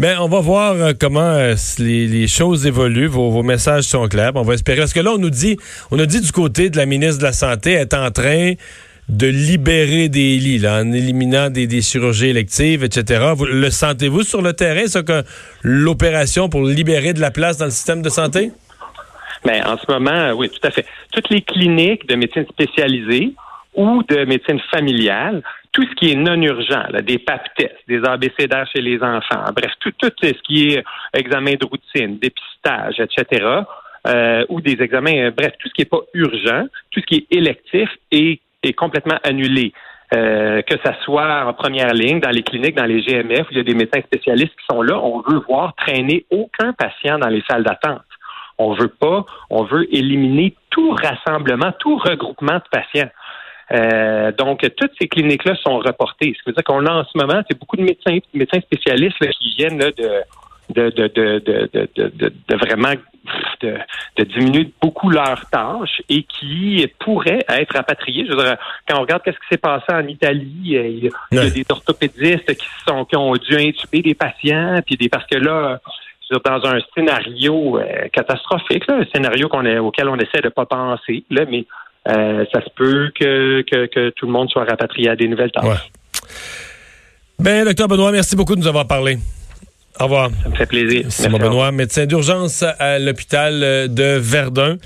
Mais 0.00 0.16
on 0.16 0.28
va 0.28 0.40
voir 0.40 0.74
comment 0.98 1.36
les, 1.78 2.26
choses 2.26 2.66
évoluent. 2.66 3.06
Vos, 3.06 3.30
vos 3.30 3.44
messages 3.44 3.84
sont 3.84 4.08
clairs. 4.08 4.32
On 4.34 4.42
va 4.42 4.54
espérer. 4.54 4.78
Parce 4.78 4.92
que 4.92 4.98
là, 4.98 5.12
on 5.12 5.18
nous 5.18 5.30
dit, 5.30 5.56
on 5.92 5.98
a 6.00 6.06
dit 6.06 6.20
du 6.20 6.32
côté 6.32 6.68
de 6.68 6.76
la 6.76 6.86
ministre 6.86 7.18
de 7.18 7.26
la 7.26 7.32
Santé 7.32 7.74
est 7.74 7.94
en 7.94 8.10
train 8.10 8.54
de 9.10 9.26
libérer 9.26 10.08
des 10.08 10.36
lits, 10.36 10.66
en 10.66 10.92
éliminant 10.92 11.50
des, 11.50 11.66
des 11.66 11.82
chirurgies 11.82 12.28
électives, 12.28 12.84
etc. 12.84 13.34
Le 13.50 13.68
sentez-vous 13.70 14.22
sur 14.22 14.40
le 14.40 14.52
terrain, 14.52 14.86
ça, 14.86 15.00
l'opération 15.62 16.48
pour 16.48 16.62
libérer 16.62 17.12
de 17.12 17.20
la 17.20 17.30
place 17.30 17.58
dans 17.58 17.66
le 17.66 17.70
système 17.72 18.02
de 18.02 18.08
santé? 18.08 18.52
Mais 19.44 19.64
en 19.64 19.76
ce 19.76 19.90
moment, 19.90 20.32
oui, 20.32 20.48
tout 20.48 20.66
à 20.66 20.70
fait. 20.70 20.86
Toutes 21.12 21.28
les 21.30 21.42
cliniques 21.42 22.06
de 22.08 22.14
médecine 22.14 22.46
spécialisée 22.48 23.34
ou 23.74 24.02
de 24.08 24.24
médecine 24.24 24.60
familiale, 24.70 25.42
tout 25.72 25.82
ce 25.82 25.94
qui 25.94 26.12
est 26.12 26.16
non 26.16 26.40
urgent, 26.40 26.84
des 27.04 27.18
pap 27.18 27.42
tests, 27.56 27.74
des 27.88 28.00
ABCDR 28.04 28.66
chez 28.74 28.82
les 28.82 29.00
enfants, 29.02 29.44
bref, 29.54 29.72
tout, 29.80 29.92
tout 29.92 30.12
ce 30.22 30.42
qui 30.42 30.68
est 30.68 30.84
examen 31.14 31.54
de 31.54 31.64
routine, 31.64 32.18
dépistage, 32.18 33.00
etc., 33.00 33.62
euh, 34.06 34.44
ou 34.48 34.60
des 34.60 34.78
examens, 34.80 35.26
euh, 35.26 35.30
bref, 35.30 35.52
tout 35.58 35.68
ce 35.68 35.74
qui 35.74 35.82
n'est 35.82 35.86
pas 35.86 36.00
urgent, 36.14 36.64
tout 36.90 37.00
ce 37.00 37.06
qui 37.06 37.14
est 37.16 37.36
électif 37.36 37.88
est, 38.10 38.40
est 38.62 38.72
complètement 38.72 39.18
annulé. 39.22 39.72
Euh, 40.12 40.60
que 40.62 40.74
ça 40.84 40.92
soit 41.04 41.46
en 41.46 41.52
première 41.52 41.94
ligne, 41.94 42.18
dans 42.18 42.30
les 42.30 42.42
cliniques, 42.42 42.74
dans 42.74 42.84
les 42.84 43.00
GMF, 43.00 43.46
où 43.46 43.52
il 43.52 43.58
y 43.58 43.60
a 43.60 43.62
des 43.62 43.74
médecins 43.74 44.00
spécialistes 44.00 44.50
qui 44.56 44.66
sont 44.68 44.82
là, 44.82 44.98
on 44.98 45.20
veut 45.20 45.40
voir 45.48 45.72
traîner 45.76 46.26
aucun 46.30 46.72
patient 46.72 47.20
dans 47.20 47.28
les 47.28 47.44
salles 47.48 47.62
d'attente. 47.62 48.02
On 48.58 48.72
veut 48.72 48.88
pas, 48.88 49.24
on 49.50 49.62
veut 49.62 49.86
éliminer 49.94 50.56
tout 50.70 50.90
rassemblement, 50.90 51.70
tout 51.78 51.96
regroupement 51.96 52.56
de 52.56 52.64
patients. 52.72 53.10
Euh, 53.72 54.32
donc, 54.32 54.68
toutes 54.76 54.90
ces 55.00 55.06
cliniques-là 55.06 55.54
sont 55.62 55.78
reportées. 55.78 56.34
Ce 56.36 56.42
qui 56.42 56.48
veut 56.48 56.54
dire 56.54 56.64
qu'on 56.64 56.84
a 56.86 56.92
en 56.92 57.04
ce 57.04 57.16
moment, 57.16 57.40
c'est 57.48 57.56
beaucoup 57.56 57.76
de 57.76 57.82
médecins, 57.82 58.18
médecins 58.34 58.60
spécialistes 58.60 59.20
là, 59.20 59.28
qui 59.28 59.54
viennent 59.56 59.78
là, 59.78 59.92
de, 59.92 60.10
de, 60.70 62.56
vraiment 62.56 62.92
de, 63.60 63.74
de, 64.16 64.24
diminuer 64.24 64.72
beaucoup 64.80 65.10
leurs 65.10 65.48
tâches 65.50 66.02
et 66.08 66.22
qui 66.22 66.86
pourraient 66.98 67.44
être 67.48 67.74
rapatriés. 67.74 68.26
Je 68.26 68.32
veux 68.32 68.42
dire, 68.42 68.56
quand 68.88 68.98
on 68.98 69.02
regarde 69.02 69.22
qu'est-ce 69.22 69.36
qui 69.36 69.46
s'est 69.50 69.58
passé 69.58 69.86
en 69.90 70.06
Italie, 70.06 70.76
euh, 70.76 70.88
il 70.88 71.04
y 71.04 71.08
a, 71.08 71.10
il 71.32 71.38
y 71.38 71.40
a 71.40 71.50
des 71.50 71.64
orthopédistes 71.68 72.54
qui 72.54 72.66
sont 72.86 73.04
qui 73.04 73.16
ont 73.16 73.32
dû 73.34 73.56
intuber 73.56 74.02
des 74.02 74.14
patients, 74.14 74.80
puis 74.86 74.96
des 74.96 75.08
parce 75.08 75.26
que 75.26 75.36
là, 75.36 75.80
dans 76.44 76.64
un 76.64 76.78
scénario 76.94 77.78
euh, 77.78 78.08
catastrophique, 78.12 78.86
là, 78.86 78.96
un 78.96 79.06
scénario 79.12 79.48
qu'on 79.48 79.66
est, 79.66 79.78
auquel 79.78 80.08
on 80.08 80.16
essaie 80.16 80.40
de 80.42 80.48
pas 80.48 80.66
penser, 80.66 81.24
là, 81.30 81.44
mais 81.50 81.66
euh, 82.08 82.44
ça 82.52 82.62
se 82.62 82.70
peut 82.76 83.10
que, 83.18 83.62
que, 83.62 83.86
que 83.86 84.10
tout 84.10 84.26
le 84.26 84.32
monde 84.32 84.48
soit 84.50 84.64
rapatrié 84.64 85.10
à 85.10 85.16
des 85.16 85.28
nouvelles 85.28 85.50
tâches. 85.50 85.64
Ouais. 85.64 86.24
Ben, 87.38 87.64
docteur 87.64 87.88
Benoît, 87.88 88.12
merci 88.12 88.36
beaucoup 88.36 88.54
de 88.54 88.60
nous 88.60 88.68
avoir 88.68 88.86
parlé. 88.86 89.18
Au 89.98 90.04
revoir. 90.04 90.30
Ça 90.42 90.48
me 90.48 90.54
fait 90.54 90.66
plaisir. 90.66 91.06
Simon. 91.08 91.38
Benoît, 91.38 91.72
médecin 91.72 92.06
d'urgence 92.06 92.62
à 92.78 92.98
l'hôpital 92.98 93.60
de 93.92 94.18
Verdun. 94.18 94.76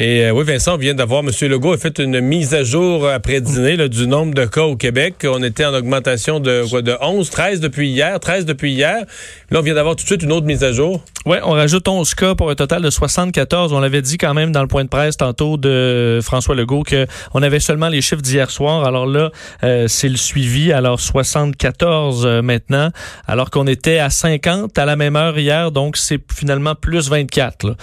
Et 0.00 0.24
euh, 0.24 0.32
oui, 0.32 0.42
Vincent, 0.44 0.74
on 0.74 0.76
vient 0.76 0.94
d'avoir, 0.94 1.22
M. 1.22 1.30
Legault 1.48 1.72
a 1.72 1.78
fait 1.78 2.00
une 2.00 2.20
mise 2.20 2.52
à 2.52 2.64
jour 2.64 3.08
après 3.08 3.40
dîner 3.40 3.76
là, 3.76 3.86
du 3.86 4.08
nombre 4.08 4.34
de 4.34 4.44
cas 4.44 4.64
au 4.64 4.74
Québec. 4.74 5.24
On 5.24 5.40
était 5.40 5.64
en 5.64 5.72
augmentation 5.72 6.40
de, 6.40 6.68
quoi, 6.68 6.82
de 6.82 6.96
11, 7.00 7.30
13 7.30 7.60
depuis 7.60 7.90
hier, 7.90 8.18
13 8.18 8.44
depuis 8.44 8.72
hier. 8.72 9.04
Là, 9.50 9.60
on 9.60 9.62
vient 9.62 9.74
d'avoir 9.74 9.94
tout 9.94 10.02
de 10.02 10.08
suite 10.08 10.24
une 10.24 10.32
autre 10.32 10.46
mise 10.46 10.64
à 10.64 10.72
jour. 10.72 11.04
Oui, 11.26 11.38
on 11.42 11.52
rajoute 11.52 11.88
11 11.88 12.14
cas 12.16 12.34
pour 12.34 12.50
un 12.50 12.54
total 12.54 12.82
de 12.82 12.90
74. 12.90 13.72
On 13.72 13.80
l'avait 13.80 14.02
dit 14.02 14.18
quand 14.18 14.34
même 14.34 14.52
dans 14.52 14.60
le 14.60 14.68
point 14.68 14.84
de 14.84 14.90
presse 14.90 15.16
tantôt 15.16 15.56
de 15.56 16.18
François 16.22 16.54
Legault 16.54 16.82
qu'on 16.82 17.42
avait 17.42 17.60
seulement 17.60 17.88
les 17.88 18.02
chiffres 18.02 18.20
d'hier 18.20 18.50
soir. 18.50 18.84
Alors 18.84 19.06
là, 19.06 19.30
euh, 19.62 19.86
c'est 19.88 20.10
le 20.10 20.18
suivi. 20.18 20.70
Alors 20.70 21.00
74 21.00 22.26
euh, 22.26 22.42
maintenant, 22.42 22.90
alors 23.26 23.50
qu'on 23.50 23.66
était 23.66 24.00
à 24.00 24.10
50 24.10 24.76
à 24.76 24.84
la 24.84 24.96
même 24.96 25.16
heure 25.16 25.38
hier. 25.38 25.70
Donc 25.70 25.96
c'est 25.96 26.20
finalement 26.30 26.74
plus 26.74 27.08
24 27.08 27.68
là, 27.68 27.74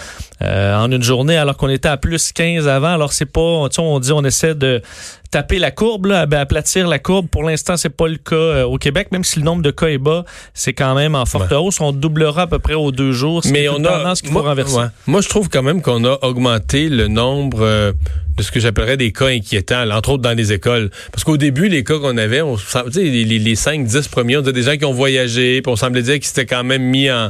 euh, 0.43 0.75
en 0.75 0.91
une 0.91 1.01
journée, 1.01 1.37
alors 1.37 1.57
qu'on 1.57 1.69
était 1.69 1.89
à 1.89 1.97
plus 2.01 2.31
15 2.33 2.67
avant. 2.67 2.93
Alors 2.93 3.13
c'est 3.13 3.25
pas, 3.25 3.67
tu 3.69 3.75
sais, 3.75 3.81
on 3.81 3.99
dit 3.99 4.11
on 4.11 4.23
essaie 4.25 4.55
de 4.55 4.81
taper 5.29 5.59
la 5.59 5.71
courbe, 5.71 6.07
là, 6.07 6.25
ben, 6.25 6.39
aplatir 6.41 6.89
la 6.89 6.99
courbe. 6.99 7.27
Pour 7.29 7.43
l'instant, 7.43 7.77
c'est 7.77 7.89
pas 7.89 8.09
le 8.09 8.17
cas 8.17 8.35
euh, 8.35 8.63
au 8.65 8.77
Québec, 8.77 9.07
même 9.13 9.23
si 9.23 9.39
le 9.39 9.45
nombre 9.45 9.61
de 9.61 9.71
cas 9.71 9.87
est 9.87 9.97
bas, 9.97 10.25
c'est 10.53 10.73
quand 10.73 10.93
même 10.93 11.15
en 11.15 11.25
forte 11.25 11.49
Ouais. 11.51 11.57
hausse. 11.57 11.79
On 11.79 11.93
doublera 11.93 12.41
à 12.41 12.47
peu 12.47 12.59
près 12.59 12.73
aux 12.73 12.91
deux 12.91 13.13
jours. 13.13 13.41
Mais 13.49 13.69
on 13.69 13.83
a. 13.85 13.87
tendance 13.99 14.21
qu'il 14.21 14.29
faut 14.31 14.39
moi, 14.39 14.49
renverser. 14.49 14.75
ouais. 14.75 14.85
Moi, 15.07 15.21
je 15.21 15.29
trouve 15.29 15.47
quand 15.47 15.63
même 15.63 15.81
qu'on 15.81 16.03
a 16.03 16.17
augmenté 16.23 16.89
le 16.89 17.07
nombre 17.07 17.59
euh, 17.61 17.93
de 18.37 18.43
ce 18.43 18.51
que 18.51 18.59
j'appellerais 18.59 18.97
des 18.97 19.13
cas 19.13 19.27
inquiétants, 19.27 19.85
là, 19.85 19.97
entre 19.97 20.09
autres 20.11 20.21
dans 20.23 20.35
les 20.35 20.51
écoles. 20.51 20.89
Parce 21.13 21.23
qu'au 21.23 21.37
début, 21.37 21.69
les 21.69 21.85
cas 21.85 21.97
qu'on 21.99 22.17
avait, 22.17 22.41
on, 22.41 22.57
les, 22.93 23.23
les, 23.23 23.39
les 23.39 23.55
5-10 23.55 24.09
premiers, 24.09 24.35
on 24.35 24.41
disait 24.41 24.51
des 24.53 24.63
gens 24.63 24.75
qui 24.77 24.83
ont 24.85 24.91
voyagé, 24.93 25.61
puis 25.61 25.71
on 25.71 25.77
semblait 25.77 26.01
dire 26.01 26.15
qu'ils 26.15 26.25
s'étaient 26.25 26.45
quand 26.45 26.63
même 26.65 26.83
mis 26.83 27.09
en. 27.09 27.29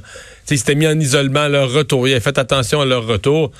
Ils 0.49 0.57
s'étaient 0.57 0.75
mis 0.75 0.87
en 0.87 0.99
isolement 0.99 1.41
à 1.41 1.49
leur 1.49 1.71
retour. 1.71 2.07
Ils 2.07 2.11
avaient 2.13 2.19
fait 2.19 2.37
attention 2.39 2.81
à 2.81 2.85
leur 2.85 3.05
retour. 3.05 3.51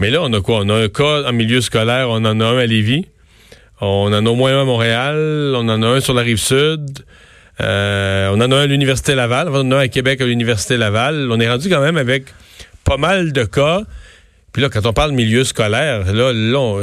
Mais 0.00 0.10
là, 0.10 0.20
on 0.22 0.32
a 0.32 0.40
quoi? 0.40 0.60
On 0.60 0.68
a 0.68 0.74
un 0.74 0.88
cas 0.88 1.22
en 1.28 1.32
milieu 1.32 1.60
scolaire, 1.60 2.08
on 2.10 2.24
en 2.24 2.40
a 2.40 2.44
un 2.44 2.58
à 2.58 2.66
Lévis. 2.66 3.06
On 3.80 4.12
en 4.12 4.26
a 4.26 4.30
au 4.30 4.34
moins 4.34 4.56
un 4.56 4.62
à 4.62 4.64
Montréal. 4.64 5.52
On 5.56 5.68
en 5.68 5.82
a 5.82 5.86
un 5.86 6.00
sur 6.00 6.14
la 6.14 6.22
rive 6.22 6.38
sud. 6.38 7.04
Euh, 7.60 8.30
on 8.32 8.40
en 8.40 8.50
a 8.50 8.56
un 8.56 8.62
à 8.62 8.66
l'Université 8.66 9.14
Laval. 9.14 9.48
On 9.48 9.56
en 9.60 9.70
a 9.72 9.76
un 9.76 9.80
à 9.80 9.88
Québec 9.88 10.20
à 10.20 10.26
l'Université 10.26 10.76
Laval. 10.76 11.28
On 11.30 11.38
est 11.40 11.48
rendu 11.48 11.68
quand 11.68 11.80
même 11.80 11.96
avec 11.96 12.26
pas 12.84 12.96
mal 12.96 13.32
de 13.32 13.44
cas. 13.44 13.82
Puis 14.52 14.62
là, 14.62 14.68
quand 14.68 14.86
on 14.86 14.92
parle 14.92 15.12
milieu 15.12 15.44
scolaire, 15.44 16.12
là, 16.12 16.32
là 16.32 16.58
on- 16.58 16.82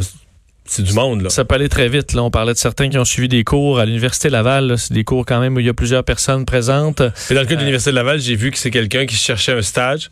c'est 0.66 0.84
du 0.84 0.94
monde. 0.94 1.22
Là. 1.24 1.30
Ça 1.30 1.44
peut 1.44 1.56
aller 1.56 1.68
très 1.70 1.90
vite. 1.90 2.14
Là, 2.14 2.24
on 2.24 2.32
parlait 2.32 2.54
de 2.54 2.58
certains 2.58 2.88
qui 2.90 2.98
ont 2.98 3.04
suivi 3.06 3.28
des 3.28 3.44
cours 3.44 3.80
à 3.80 3.86
l'Université 3.86 4.30
Laval. 4.30 4.76
C'est 4.78 4.94
des 4.94 5.04
cours 5.04 5.26
quand 5.26 5.40
même 5.42 5.56
où 5.56 5.60
il 5.60 5.66
y 5.66 5.70
a 5.70 5.74
plusieurs 5.74 6.04
personnes 6.04 6.46
présentes. 6.46 7.02
Et 7.30 7.34
dans 7.34 7.42
le 7.42 7.48
cas 7.48 7.56
de 7.56 7.60
l'Université 7.60 7.92
Laval, 7.92 8.20
j'ai 8.22 8.36
vu 8.36 8.52
que 8.52 8.58
c'est 8.58 8.72
quelqu'un 8.72 9.06
qui 9.06 9.16
cherchait 9.16 9.52
un 9.54 9.62
stage. 9.62 10.12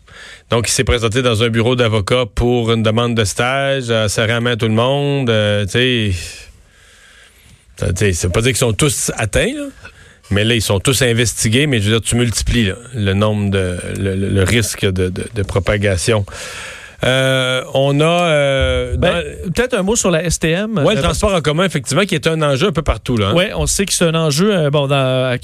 Donc, 0.49 0.67
il 0.67 0.71
s'est 0.71 0.83
présenté 0.83 1.21
dans 1.21 1.43
un 1.43 1.49
bureau 1.49 1.75
d'avocat 1.75 2.25
pour 2.33 2.71
une 2.73 2.83
demande 2.83 3.15
de 3.15 3.23
stage, 3.23 3.89
a 3.89 4.09
serré 4.09 4.33
la 4.33 4.41
main 4.41 4.51
à 4.51 4.57
tout 4.57 4.67
le 4.67 4.73
monde. 4.73 5.29
euh, 5.29 5.65
tu 5.65 5.71
sais, 5.71 6.11
ça 7.77 7.87
ça 8.13 8.27
veut 8.27 8.31
pas 8.33 8.41
dire 8.41 8.49
qu'ils 8.51 8.57
sont 8.57 8.73
tous 8.73 9.11
atteints, 9.15 9.53
là. 9.55 9.67
Mais 10.31 10.43
là, 10.43 10.53
ils 10.53 10.61
sont 10.61 10.79
tous 10.79 11.01
investigués, 11.01 11.65
mais 11.65 11.79
je 11.79 11.85
veux 11.89 11.99
dire, 11.99 12.01
tu 12.07 12.15
multiplies 12.15 12.65
là, 12.65 12.75
le 12.93 13.13
nombre 13.13 13.49
de. 13.49 13.77
le, 13.97 14.15
le- 14.15 14.29
le 14.29 14.43
risque 14.43 14.85
de, 14.85 15.09
de- 15.09 15.27
de 15.33 15.43
propagation. 15.43 16.23
Euh, 17.03 17.63
on 17.73 17.99
a. 18.01 18.05
euh, 18.05 18.97
Ben, 18.97 19.23
Peut-être 19.55 19.73
un 19.73 19.83
mot 19.83 19.95
sur 19.95 20.11
la 20.11 20.29
STM. 20.29 20.77
ouais, 20.79 20.93
le 20.95 20.99
Euh, 20.99 21.03
transport 21.03 21.33
en 21.33 21.41
commun, 21.41 21.63
effectivement, 21.65 22.03
qui 22.03 22.15
est 22.15 22.27
un 22.27 22.41
enjeu 22.41 22.67
un 22.67 22.71
peu 22.71 22.81
partout. 22.81 23.15
Là, 23.17 23.29
hein. 23.29 23.33
Oui, 23.35 23.45
on 23.55 23.65
sait 23.65 23.85
que 23.85 23.93
c'est 23.93 24.05
un 24.05 24.15
enjeu 24.15 24.69
bon, 24.69 24.87
dans, 24.87 25.37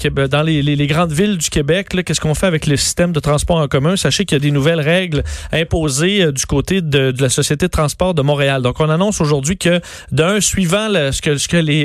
les, 0.44 0.62
les- 0.62 0.76
les 0.76 0.86
grandes 0.86 1.12
villes 1.12 1.38
du 1.38 1.48
Québec. 1.50 1.88
Qu'est-ce 2.04 2.20
qu'on 2.20 2.34
fait 2.34 2.46
avec 2.46 2.66
le 2.66 2.76
système 2.76 3.12
de 3.12 3.20
transport 3.20 3.56
en 3.56 3.68
commun? 3.68 3.96
Sachez 3.96 4.24
qu'il 4.24 4.36
y 4.36 4.40
a 4.40 4.42
des 4.42 4.50
nouvelles 4.50 4.80
règles 4.80 5.22
imposées 5.52 6.30
du 6.32 6.44
côté 6.46 6.80
de, 6.82 7.10
de 7.10 7.22
la 7.22 7.28
Société 7.28 7.66
de 7.66 7.70
transport 7.70 8.14
de 8.14 8.22
Montréal. 8.22 8.62
Donc, 8.62 8.80
on 8.80 8.90
annonce 8.90 9.20
aujourd'hui 9.20 9.56
que, 9.56 9.80
d'un, 10.12 10.40
suivant 10.40 10.88
ce 10.92 11.20
que, 11.22 11.36
ce 11.38 11.48
que 11.48 11.56
les, 11.56 11.84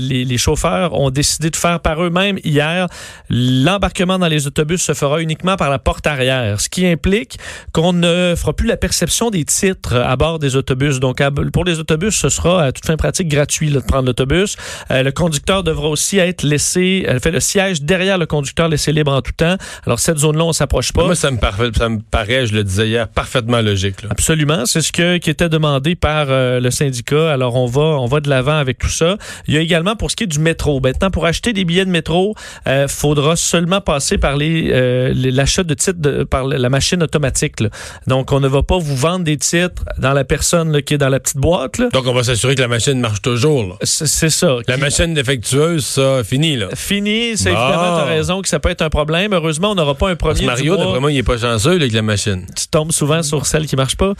les, 0.00 0.24
les 0.24 0.38
chauffeurs 0.38 0.98
ont 0.98 1.10
décidé 1.10 1.50
de 1.50 1.56
faire 1.56 1.80
par 1.80 2.02
eux-mêmes 2.02 2.38
hier, 2.44 2.86
l'embarquement 3.28 4.18
dans 4.18 4.26
les 4.28 4.46
autobus 4.46 4.82
se 4.82 4.94
fera 4.94 5.20
uniquement 5.20 5.56
par 5.56 5.70
la 5.70 5.78
porte 5.78 6.06
arrière, 6.06 6.60
ce 6.60 6.68
qui 6.68 6.86
implique 6.86 7.38
qu'on 7.72 7.92
ne 7.92 8.34
fera 8.36 8.52
plus 8.52 8.66
la 8.66 8.76
perception 8.80 9.30
des 9.30 9.44
titres 9.44 9.94
à 9.96 10.16
bord 10.16 10.38
des 10.38 10.56
autobus. 10.56 10.98
Donc, 11.00 11.20
pour 11.52 11.64
les 11.64 11.78
autobus, 11.78 12.14
ce 12.16 12.28
sera 12.28 12.64
à 12.64 12.72
toute 12.72 12.84
fin 12.86 12.96
pratique 12.96 13.28
gratuit 13.28 13.70
là, 13.70 13.80
de 13.80 13.84
prendre 13.86 14.06
l'autobus. 14.06 14.56
Euh, 14.90 15.02
le 15.02 15.12
conducteur 15.12 15.62
devra 15.62 15.88
aussi 15.88 16.18
être 16.18 16.42
laissé, 16.42 17.04
elle 17.06 17.20
fait 17.20 17.30
le 17.30 17.40
siège 17.40 17.82
derrière 17.82 18.18
le 18.18 18.26
conducteur 18.26 18.68
laissé 18.68 18.92
libre 18.92 19.12
en 19.12 19.22
tout 19.22 19.32
temps. 19.32 19.56
Alors, 19.86 20.00
cette 20.00 20.18
zone-là, 20.18 20.44
on 20.44 20.52
s'approche 20.52 20.92
pas. 20.92 21.04
Moi, 21.04 21.14
ça 21.14 21.30
me, 21.30 21.36
paraît, 21.38 21.70
ça 21.76 21.88
me 21.88 22.00
paraît, 22.00 22.46
je 22.46 22.54
le 22.54 22.64
disais 22.64 22.88
hier, 22.88 23.06
parfaitement 23.08 23.60
logique. 23.60 24.02
là. 24.02 24.08
Absolument, 24.10 24.66
c'est 24.66 24.80
ce 24.80 24.90
que, 24.92 25.18
qui 25.18 25.30
était 25.30 25.48
demandé 25.48 25.94
par 25.94 26.26
euh, 26.30 26.58
le 26.60 26.70
syndicat. 26.70 27.30
Alors 27.32 27.54
on 27.56 27.66
va 27.66 27.80
on 28.00 28.06
va 28.06 28.20
de 28.20 28.28
l'avant 28.30 28.56
avec 28.56 28.78
tout 28.78 28.88
ça. 28.88 29.16
Il 29.46 29.54
y 29.54 29.56
a 29.58 29.60
également 29.60 29.94
pour 29.96 30.10
ce 30.10 30.16
qui 30.16 30.24
est 30.24 30.26
du 30.26 30.38
métro. 30.38 30.80
Maintenant, 30.80 31.10
pour 31.10 31.26
acheter 31.26 31.52
des 31.52 31.64
billets 31.64 31.84
de 31.84 31.90
métro, 31.90 32.34
euh, 32.66 32.88
faudra 32.88 33.36
seulement 33.36 33.80
passer 33.80 34.16
par 34.18 34.36
les 34.36 34.70
euh, 34.72 35.12
les- 35.14 35.30
l'achat 35.30 35.62
de 35.64 35.74
titres 35.74 35.98
de- 36.00 36.24
par 36.24 36.44
la 36.46 36.68
machine 36.68 37.02
automatique. 37.02 37.60
là. 37.60 37.68
Donc 38.06 38.32
on 38.32 38.40
ne 38.40 38.48
va 38.48 38.62
pas 38.70 38.78
vous 38.78 38.94
vendre 38.96 39.24
des 39.24 39.36
titres 39.36 39.82
dans 39.98 40.12
la 40.12 40.22
personne 40.24 40.70
là, 40.72 40.80
qui 40.80 40.94
est 40.94 40.98
dans 40.98 41.08
la 41.08 41.18
petite 41.18 41.38
boîte. 41.38 41.78
là. 41.78 41.88
Donc, 41.92 42.06
on 42.06 42.12
va 42.14 42.22
s'assurer 42.22 42.54
que 42.54 42.60
la 42.60 42.68
machine 42.68 43.00
marche 43.00 43.20
toujours. 43.20 43.76
C'est 43.82 44.30
ça. 44.30 44.58
La 44.68 44.74
Qui- 44.76 44.80
machine 44.80 45.12
défectueuse, 45.12 45.84
ça, 45.84 46.22
fini, 46.22 46.56
là. 46.56 46.68
Fini, 46.76 47.36
c'est 47.36 47.50
Bon. 47.52 47.56
évidemment, 47.60 47.98
tu 48.02 48.08
raison 48.08 48.42
que 48.42 48.48
ça 48.48 48.60
peut 48.60 48.68
être 48.70 48.82
un 48.82 48.90
problème. 48.90 49.32
Heureusement, 49.32 49.72
on 49.72 49.74
n'aura 49.74 49.94
pas 49.96 50.10
un 50.10 50.14
Parce 50.16 50.34
premier 50.38 50.46
que 50.46 50.46
Mario, 50.46 50.76
d'après 50.76 51.00
moi, 51.00 51.10
il 51.10 51.18
est 51.18 51.22
pas 51.24 51.36
chanceux 51.38 51.72
avec 51.72 51.92
la 51.92 52.02
machine. 52.02 52.46
Tu 52.56 52.68
tombes 52.68 52.92
souvent 52.92 53.22
sur 53.24 53.44
celle 53.44 53.66
qui 53.66 53.74
marche 53.74 53.96
pas. 53.96 54.14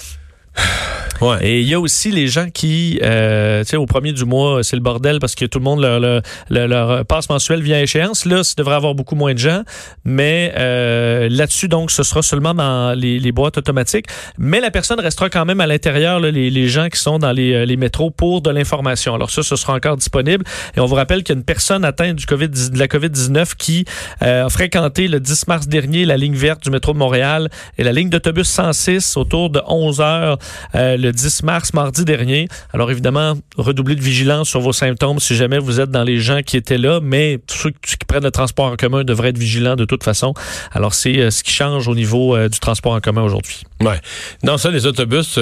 Ouais. 1.20 1.36
Et 1.42 1.60
il 1.60 1.68
y 1.68 1.74
a 1.74 1.80
aussi 1.80 2.10
les 2.10 2.28
gens 2.28 2.48
qui, 2.48 2.98
euh, 3.02 3.62
tu 3.62 3.68
sais, 3.68 3.76
au 3.76 3.84
premier 3.84 4.14
du 4.14 4.24
mois, 4.24 4.64
c'est 4.64 4.74
le 4.74 4.80
bordel 4.80 5.18
parce 5.18 5.34
que 5.34 5.44
tout 5.44 5.58
le 5.58 5.64
monde, 5.64 5.82
leur, 5.82 6.00
leur, 6.00 6.22
leur 6.48 7.04
passe 7.04 7.28
mensuel 7.28 7.60
vient 7.60 7.76
à 7.76 7.82
échéance. 7.82 8.24
Là, 8.24 8.42
ça 8.42 8.54
devrait 8.56 8.76
avoir 8.76 8.94
beaucoup 8.94 9.16
moins 9.16 9.34
de 9.34 9.38
gens. 9.38 9.62
Mais 10.02 10.54
euh, 10.56 11.28
là-dessus, 11.30 11.68
donc, 11.68 11.90
ce 11.90 12.04
sera 12.04 12.22
seulement 12.22 12.54
dans 12.54 12.98
les, 12.98 13.18
les, 13.18 13.32
boîtes 13.32 13.58
automatiques. 13.58 14.06
Mais 14.38 14.60
la 14.60 14.70
personne 14.70 14.98
restera 14.98 15.28
quand 15.28 15.44
même 15.44 15.60
à 15.60 15.66
l'intérieur, 15.66 16.20
les, 16.20 16.48
les, 16.48 16.68
gens 16.68 16.88
qui 16.88 16.98
sont 16.98 17.18
dans 17.18 17.32
les, 17.32 17.66
les 17.66 17.76
métros 17.76 18.10
pour 18.10 18.40
de 18.40 18.48
l'information. 18.48 19.14
Alors 19.14 19.30
ça, 19.30 19.42
ce 19.42 19.56
sera 19.56 19.74
encore 19.74 19.98
disponible. 19.98 20.44
Et 20.74 20.80
on 20.80 20.86
vous 20.86 20.94
rappelle 20.94 21.22
qu'il 21.22 21.34
y 21.34 21.36
a 21.36 21.38
une 21.38 21.44
personne 21.44 21.84
atteinte 21.84 22.16
du 22.16 22.26
COVID, 22.26 22.48
de 22.48 22.78
la 22.78 22.86
COVID-19 22.86 23.56
qui 23.56 23.84
euh, 24.22 24.46
a 24.46 24.48
fréquenté 24.48 25.08
le 25.08 25.20
10 25.20 25.48
mars 25.48 25.68
dernier 25.68 26.04
la 26.04 26.16
ligne 26.16 26.34
verte 26.34 26.62
du 26.62 26.70
métro 26.70 26.92
de 26.92 26.98
Montréal 26.98 27.50
et 27.78 27.84
la 27.84 27.92
ligne 27.92 28.08
d'autobus 28.08 28.48
106 28.48 29.16
autour 29.16 29.50
de 29.50 29.60
11 29.66 30.00
heures 30.00 30.38
euh, 30.74 30.96
le 30.96 31.12
10 31.12 31.42
mars, 31.42 31.72
mardi 31.74 32.04
dernier. 32.04 32.48
Alors 32.72 32.90
évidemment, 32.90 33.34
redoublez 33.56 33.96
de 33.96 34.02
vigilance 34.02 34.48
sur 34.48 34.60
vos 34.60 34.72
symptômes 34.72 35.18
si 35.18 35.34
jamais 35.36 35.58
vous 35.58 35.80
êtes 35.80 35.90
dans 35.90 36.04
les 36.04 36.18
gens 36.18 36.42
qui 36.42 36.56
étaient 36.56 36.78
là, 36.78 37.00
mais 37.02 37.38
ceux 37.48 37.70
qui 37.70 37.96
prennent 38.06 38.24
le 38.24 38.30
transport 38.30 38.66
en 38.66 38.76
commun 38.76 39.04
devraient 39.04 39.30
être 39.30 39.38
vigilants 39.38 39.76
de 39.76 39.84
toute 39.84 40.04
façon. 40.04 40.34
Alors 40.72 40.94
c'est 40.94 41.18
euh, 41.18 41.30
ce 41.30 41.42
qui 41.42 41.52
change 41.52 41.88
au 41.88 41.94
niveau 41.94 42.36
euh, 42.36 42.48
du 42.48 42.58
transport 42.58 42.92
en 42.92 43.00
commun 43.00 43.22
aujourd'hui. 43.22 43.62
Ouais. 43.80 44.00
Dans 44.42 44.58
ça, 44.58 44.70
les 44.70 44.86
autobus, 44.86 45.38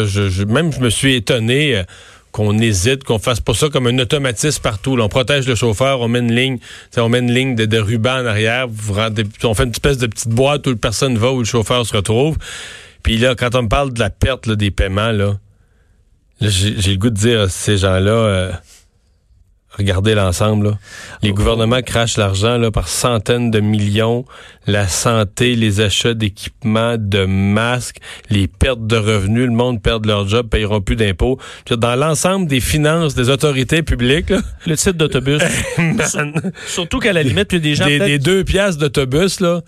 même 0.46 0.72
je 0.72 0.80
me 0.80 0.90
suis 0.90 1.14
étonné 1.14 1.82
qu'on 2.32 2.58
hésite, 2.58 3.04
qu'on 3.04 3.18
fasse 3.18 3.40
pas 3.40 3.54
ça 3.54 3.68
comme 3.68 3.86
un 3.86 3.98
automatisme 3.98 4.62
partout. 4.62 4.96
On 5.00 5.08
protège 5.08 5.46
le 5.48 5.54
chauffeur, 5.54 6.00
on 6.00 6.08
met 6.08 6.20
une 6.20 6.32
ligne, 6.32 6.58
on 6.96 7.08
met 7.08 7.18
une 7.18 7.32
ligne 7.32 7.54
de, 7.54 7.78
ruban 7.78 8.22
en 8.22 8.26
arrière, 8.26 8.66
on 9.44 9.54
fait 9.54 9.64
une 9.64 9.70
espèce 9.70 9.98
de 9.98 10.06
petite 10.06 10.28
boîte 10.28 10.66
où 10.66 10.76
personne 10.76 11.16
va, 11.18 11.32
où 11.32 11.40
le 11.40 11.44
chauffeur 11.44 11.86
se 11.86 11.96
retrouve. 11.96 12.36
Puis 13.08 13.16
là, 13.16 13.34
quand 13.34 13.54
on 13.54 13.62
me 13.62 13.68
parle 13.68 13.94
de 13.94 14.00
la 14.00 14.10
perte 14.10 14.50
des 14.50 14.70
paiements, 14.70 15.12
là, 15.12 15.38
j'ai 16.42 16.90
le 16.92 16.98
goût 16.98 17.08
de 17.08 17.14
dire 17.14 17.40
à 17.40 17.48
ces 17.48 17.78
gens-là, 17.78 18.10
euh, 18.10 18.52
regardez 19.70 20.14
l'ensemble. 20.14 20.76
Les 21.22 21.32
gouvernements 21.32 21.80
crachent 21.80 22.18
l'argent 22.18 22.58
là, 22.58 22.70
par 22.70 22.86
centaines 22.86 23.50
de 23.50 23.60
millions. 23.60 24.26
La 24.66 24.86
santé, 24.88 25.56
les 25.56 25.80
achats 25.80 26.12
d'équipements, 26.12 26.96
de 26.98 27.24
masques, 27.24 27.96
les 28.28 28.46
pertes 28.46 28.86
de 28.86 28.96
revenus, 28.98 29.46
le 29.46 29.54
monde 29.54 29.80
perd 29.80 30.04
leur 30.04 30.28
job, 30.28 30.46
payeront 30.50 30.82
plus 30.82 30.96
d'impôts. 30.96 31.38
Dans 31.70 31.96
l'ensemble 31.96 32.46
des 32.46 32.60
finances 32.60 33.14
des 33.14 33.30
autorités 33.30 33.82
publiques. 33.82 34.34
le 34.66 34.76
titre 34.76 34.98
d'autobus. 34.98 35.40
Surtout 36.66 36.98
qu'à 36.98 37.14
la 37.14 37.22
limite, 37.22 37.52
il 37.52 37.54
y 37.54 37.56
a 37.56 37.60
des 37.60 37.74
gens... 37.74 37.86
Des, 37.86 38.18
deux 38.18 38.44
piastres 38.44 38.78
d'autobus, 38.78 39.40
là 39.40 39.62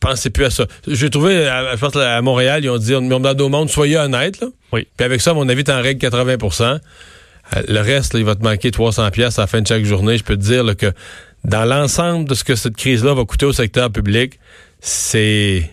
pensez 0.00 0.30
plus 0.30 0.46
à 0.46 0.50
ça. 0.50 0.66
J'ai 0.88 1.10
trouvé, 1.10 1.46
à, 1.46 1.76
je 1.76 1.80
pense, 1.80 1.94
à 1.94 2.20
Montréal, 2.22 2.64
ils 2.64 2.70
ont 2.70 2.78
dit, 2.78 2.94
on 2.94 3.02
demande 3.02 3.40
au 3.40 3.48
monde, 3.48 3.68
soyez 3.68 3.98
honnête, 3.98 4.40
là. 4.40 4.48
Oui. 4.72 4.86
Puis 4.96 5.04
avec 5.04 5.20
ça, 5.20 5.34
mon 5.34 5.48
avis, 5.48 5.64
t'es 5.64 5.72
en 5.72 5.82
règle 5.82 6.04
80% 6.04 6.62
euh, 6.62 7.62
Le 7.68 7.80
reste, 7.80 8.14
il 8.14 8.24
va 8.24 8.34
te 8.34 8.42
manquer 8.42 8.70
300 8.70 9.10
pièces 9.10 9.38
à 9.38 9.42
la 9.42 9.46
fin 9.46 9.60
de 9.60 9.66
chaque 9.66 9.84
journée. 9.84 10.16
Je 10.16 10.24
peux 10.24 10.36
te 10.36 10.42
dire 10.42 10.64
que 10.76 10.92
dans 11.44 11.64
l'ensemble 11.64 12.28
de 12.28 12.34
ce 12.34 12.44
que 12.44 12.54
cette 12.54 12.76
crise-là 12.76 13.14
va 13.14 13.24
coûter 13.24 13.46
au 13.46 13.52
secteur 13.52 13.90
public, 13.90 14.38
c'est... 14.80 15.70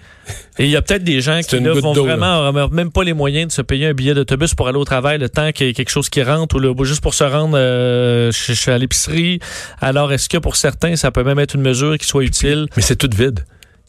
Et 0.60 0.66
il 0.66 0.70
y 0.70 0.76
a 0.76 0.82
peut-être 0.82 1.06
des 1.06 1.22
gens 1.22 1.40
qui 1.48 1.62
ne 1.62 1.72
vont 1.72 1.94
vraiment 1.94 2.52
même 2.70 2.92
pas 2.92 3.04
les 3.06 3.14
moyens 3.14 3.48
de 3.48 3.52
se 3.54 3.62
payer 3.62 3.88
un 3.88 3.94
billet 3.94 4.14
d'autobus 4.14 4.56
pour 4.56 4.68
aller 4.68 4.78
au 4.78 4.84
travail 4.84 5.20
le 5.20 5.30
temps 5.30 5.54
qu'il 5.54 5.68
y 5.68 5.70
ait 5.70 5.74
quelque 5.74 5.90
chose 5.90 6.10
qui 6.10 6.22
rentre 6.22 6.58
ou 6.58 6.84
juste 6.84 7.00
pour 7.00 7.14
se 7.14 7.24
rendre 7.24 7.58
euh, 7.58 8.30
chez, 8.34 8.72
à 8.72 8.78
l'épicerie. 8.78 9.40
Alors, 9.80 10.12
est-ce 10.12 10.28
que 10.28 10.38
pour 10.38 10.58
certains, 10.58 10.98
ça 10.98 11.12
peut 11.12 11.24
même 11.24 11.40
être 11.40 11.56
une 11.56 11.62
mesure 11.62 11.98
qui 11.98 12.06
soit 12.06 12.26
utile? 12.26 12.66
Mais 12.76 12.82
c'est 12.82 12.98
tout 12.98 13.10
vide. 13.16 13.46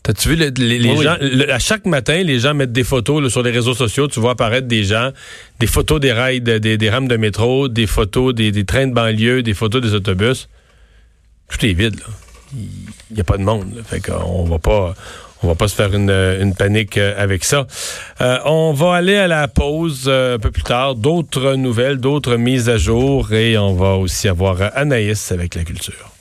T'as-tu 0.09 0.31
vu 0.31 0.37
les, 0.37 0.97
gens, 1.03 1.19
à 1.51 1.59
chaque 1.59 1.85
matin, 1.85 2.23
les 2.23 2.39
gens 2.39 2.55
mettent 2.55 2.73
des 2.73 2.83
photos 2.83 3.31
sur 3.31 3.43
les 3.43 3.51
réseaux 3.51 3.75
sociaux, 3.75 4.09
tu 4.09 4.21
vois 4.21 4.31
apparaître 4.31 4.67
des 4.67 4.83
gens, 4.83 5.11
des 5.61 5.67
photos 5.67 6.01
des 6.01 6.13
rails, 6.13 6.41
des, 6.41 6.89
rames 6.89 7.09
de 7.09 7.19
métro, 7.19 7.69
des 7.69 7.87
photos 7.87 8.35
des, 8.35 8.65
trains 8.65 8.87
de 8.87 8.95
banlieue, 8.95 9.43
des 9.43 9.53
photos 9.53 9.83
des 9.83 9.93
autobus. 9.93 10.49
Tout 11.51 11.67
est 11.67 11.75
vide, 11.75 11.97
là. 11.97 12.07
Il 12.55 13.17
n'y 13.17 13.21
a 13.21 13.25
pas 13.25 13.37
de 13.37 13.43
monde. 13.43 13.83
Fait 13.87 14.01
qu'on 14.01 14.45
va 14.45 14.59
pas 14.59 14.95
on 15.43 15.49
va 15.49 15.55
pas 15.55 15.69
se 15.69 15.75
faire 15.75 15.95
une, 15.95 16.55
panique 16.55 16.97
euh, 16.97 17.15
avec 17.23 17.45
ça. 17.45 17.67
Euh, 18.23 18.39
on 18.47 18.73
va 18.73 18.95
aller 18.95 19.17
à 19.17 19.29
la 19.29 19.47
pause 19.47 20.07
euh, 20.07 20.37
un 20.37 20.39
peu 20.39 20.51
plus 20.51 20.63
tard. 20.63 20.95
D'autres 20.95 21.53
nouvelles, 21.55 21.99
d'autres 21.99 22.37
mises 22.37 22.71
à 22.71 22.79
jour 22.79 23.35
et 23.35 23.59
on 23.59 23.75
va 23.75 23.97
aussi 23.97 24.27
avoir 24.27 24.75
Anaïs 24.75 25.33
avec 25.33 25.55
la 25.55 25.65
culture. 25.65 26.13